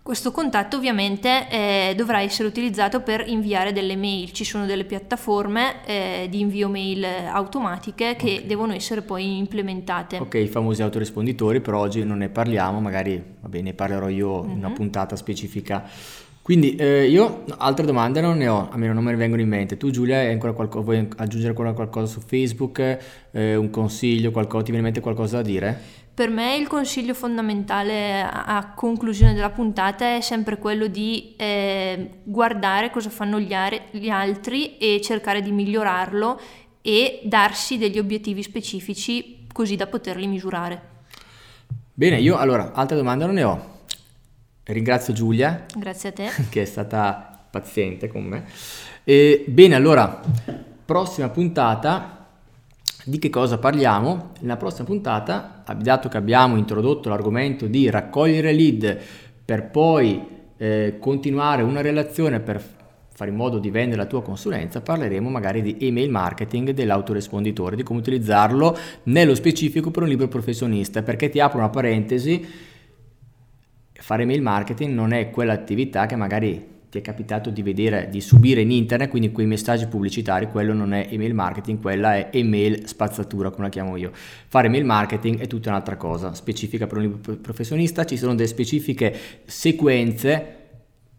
Questo 0.09 0.31
contatto 0.31 0.77
ovviamente 0.77 1.47
eh, 1.51 1.93
dovrà 1.95 2.21
essere 2.21 2.47
utilizzato 2.47 3.01
per 3.01 3.25
inviare 3.27 3.71
delle 3.71 3.95
mail, 3.95 4.31
ci 4.31 4.43
sono 4.43 4.65
delle 4.65 4.83
piattaforme 4.83 5.85
eh, 5.85 6.27
di 6.31 6.39
invio 6.39 6.67
mail 6.67 7.05
automatiche 7.31 8.15
che 8.15 8.37
okay. 8.37 8.47
devono 8.47 8.73
essere 8.73 9.03
poi 9.03 9.37
implementate. 9.37 10.17
Ok, 10.17 10.33
i 10.33 10.47
famosi 10.47 10.81
autorisponditori, 10.81 11.61
per 11.61 11.75
oggi 11.75 12.03
non 12.03 12.17
ne 12.17 12.29
parliamo, 12.29 12.81
magari 12.81 13.23
vabbè, 13.39 13.61
ne 13.61 13.73
parlerò 13.75 14.09
io 14.09 14.41
mm-hmm. 14.41 14.49
in 14.49 14.57
una 14.57 14.69
mhm. 14.69 14.73
puntata 14.73 15.15
specifica. 15.15 15.87
Quindi 16.41 16.75
eh, 16.77 17.07
io 17.07 17.43
altre 17.57 17.85
domande 17.85 18.19
non 18.19 18.37
ne 18.37 18.47
ho, 18.47 18.67
almeno 18.71 18.93
non 18.93 19.03
me 19.03 19.11
ne 19.11 19.17
vengono 19.17 19.43
in 19.43 19.47
mente. 19.47 19.77
Tu 19.77 19.91
Giulia 19.91 20.17
hai 20.17 20.31
ancora 20.31 20.53
qualcosa, 20.53 20.83
vuoi 20.85 21.07
aggiungere 21.17 21.49
ancora 21.49 21.73
qualcosa 21.73 22.07
su 22.07 22.21
Facebook, 22.21 22.79
eh, 23.29 23.55
un 23.55 23.69
consiglio, 23.69 24.31
qualcosa, 24.31 24.63
ti 24.63 24.71
viene 24.71 24.87
in 24.87 24.91
mente 24.91 25.01
qualcosa 25.01 25.35
da 25.35 25.43
dire? 25.43 26.07
Per 26.19 26.29
me 26.29 26.57
il 26.57 26.67
consiglio 26.67 27.13
fondamentale 27.13 28.21
a 28.21 28.73
conclusione 28.75 29.33
della 29.33 29.51
puntata 29.51 30.17
è 30.17 30.19
sempre 30.19 30.57
quello 30.57 30.87
di 30.87 31.33
eh, 31.37 32.15
guardare 32.25 32.91
cosa 32.91 33.09
fanno 33.09 33.39
gli, 33.39 33.53
are- 33.53 33.83
gli 33.91 34.09
altri 34.09 34.77
e 34.77 34.99
cercare 34.99 35.41
di 35.41 35.53
migliorarlo 35.53 36.37
e 36.81 37.21
darsi 37.23 37.77
degli 37.77 37.97
obiettivi 37.97 38.43
specifici 38.43 39.47
così 39.53 39.77
da 39.77 39.87
poterli 39.87 40.27
misurare. 40.27 40.81
Bene, 41.93 42.19
io 42.19 42.35
allora 42.35 42.73
altre 42.73 42.97
domande 42.97 43.25
non 43.25 43.35
ne 43.35 43.43
ho. 43.43 43.77
Ringrazio 44.65 45.13
Giulia. 45.13 45.67
Grazie 45.73 46.09
a 46.09 46.11
te. 46.11 46.29
Che 46.49 46.61
è 46.61 46.65
stata 46.65 47.45
paziente 47.49 48.09
con 48.09 48.23
me. 48.25 48.43
E, 49.05 49.45
bene, 49.47 49.75
allora, 49.75 50.19
prossima 50.83 51.29
puntata 51.29 52.18
di 53.05 53.17
che 53.19 53.29
cosa 53.29 53.57
parliamo? 53.57 54.31
Nella 54.41 54.57
prossima 54.57 54.85
puntata, 54.85 55.63
dato 55.77 56.09
che 56.09 56.17
abbiamo 56.17 56.57
introdotto 56.57 57.09
l'argomento 57.09 57.65
di 57.65 57.89
raccogliere 57.89 58.51
lead 58.51 58.99
per 59.45 59.69
poi 59.69 60.37
eh, 60.57 60.97
continuare 60.99 61.63
una 61.63 61.81
relazione 61.81 62.39
per 62.39 62.61
fare 63.19 63.31
in 63.31 63.37
modo 63.37 63.59
di 63.59 63.69
vendere 63.69 64.01
la 64.01 64.07
tua 64.07 64.21
consulenza, 64.21 64.81
parleremo 64.81 65.29
magari 65.29 65.61
di 65.61 65.77
email 65.79 66.09
marketing 66.09 66.71
dell'autoresponditore, 66.71 67.75
di 67.75 67.83
come 67.83 67.99
utilizzarlo 67.99 68.77
nello 69.03 69.35
specifico 69.35 69.91
per 69.91 70.03
un 70.03 70.09
libro 70.09 70.27
professionista, 70.27 71.01
perché 71.01 71.29
ti 71.29 71.39
apro 71.39 71.57
una 71.57 71.69
parentesi, 71.69 72.47
fare 73.91 74.23
email 74.23 74.41
marketing 74.41 74.93
non 74.93 75.11
è 75.11 75.29
quell'attività 75.31 76.05
che 76.05 76.15
magari 76.15 76.78
ti 76.89 76.97
è 76.97 77.01
capitato 77.01 77.49
di 77.49 77.61
vedere, 77.61 78.07
di 78.09 78.19
subire 78.19 78.61
in 78.61 78.71
internet, 78.71 79.09
quindi 79.09 79.31
quei 79.31 79.45
messaggi 79.45 79.87
pubblicitari, 79.87 80.47
quello 80.47 80.73
non 80.73 80.93
è 80.93 81.07
email 81.11 81.33
marketing, 81.33 81.79
quella 81.79 82.15
è 82.15 82.29
email 82.31 82.87
spazzatura, 82.87 83.51
come 83.51 83.65
la 83.65 83.69
chiamo 83.69 83.95
io. 83.95 84.11
Fare 84.13 84.67
email 84.67 84.85
marketing 84.85 85.39
è 85.39 85.47
tutta 85.47 85.69
un'altra 85.69 85.97
cosa, 85.97 86.33
specifica 86.33 86.87
per 86.87 86.97
un 86.97 87.19
professionista, 87.41 88.05
ci 88.05 88.17
sono 88.17 88.33
delle 88.35 88.47
specifiche 88.47 89.15
sequenze 89.45 90.55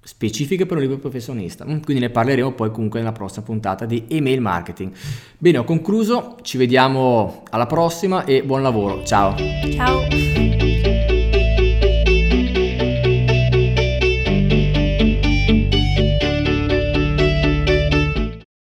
specifiche 0.02 0.64
per 0.64 0.78
un 0.78 0.82
libro 0.82 0.98
professionista, 0.98 1.64
mm, 1.64 1.80
quindi 1.80 2.02
ne 2.02 2.10
parleremo 2.10 2.52
poi 2.52 2.70
comunque 2.70 3.00
nella 3.00 3.12
prossima 3.12 3.44
puntata 3.44 3.84
di 3.84 4.06
email 4.08 4.40
marketing. 4.40 4.92
Bene, 5.36 5.58
ho 5.58 5.64
concluso, 5.64 6.38
ci 6.42 6.56
vediamo 6.56 7.42
alla 7.50 7.66
prossima 7.66 8.24
e 8.24 8.42
buon 8.42 8.62
lavoro, 8.62 9.04
ciao! 9.04 9.36
Ciao! 9.36 10.39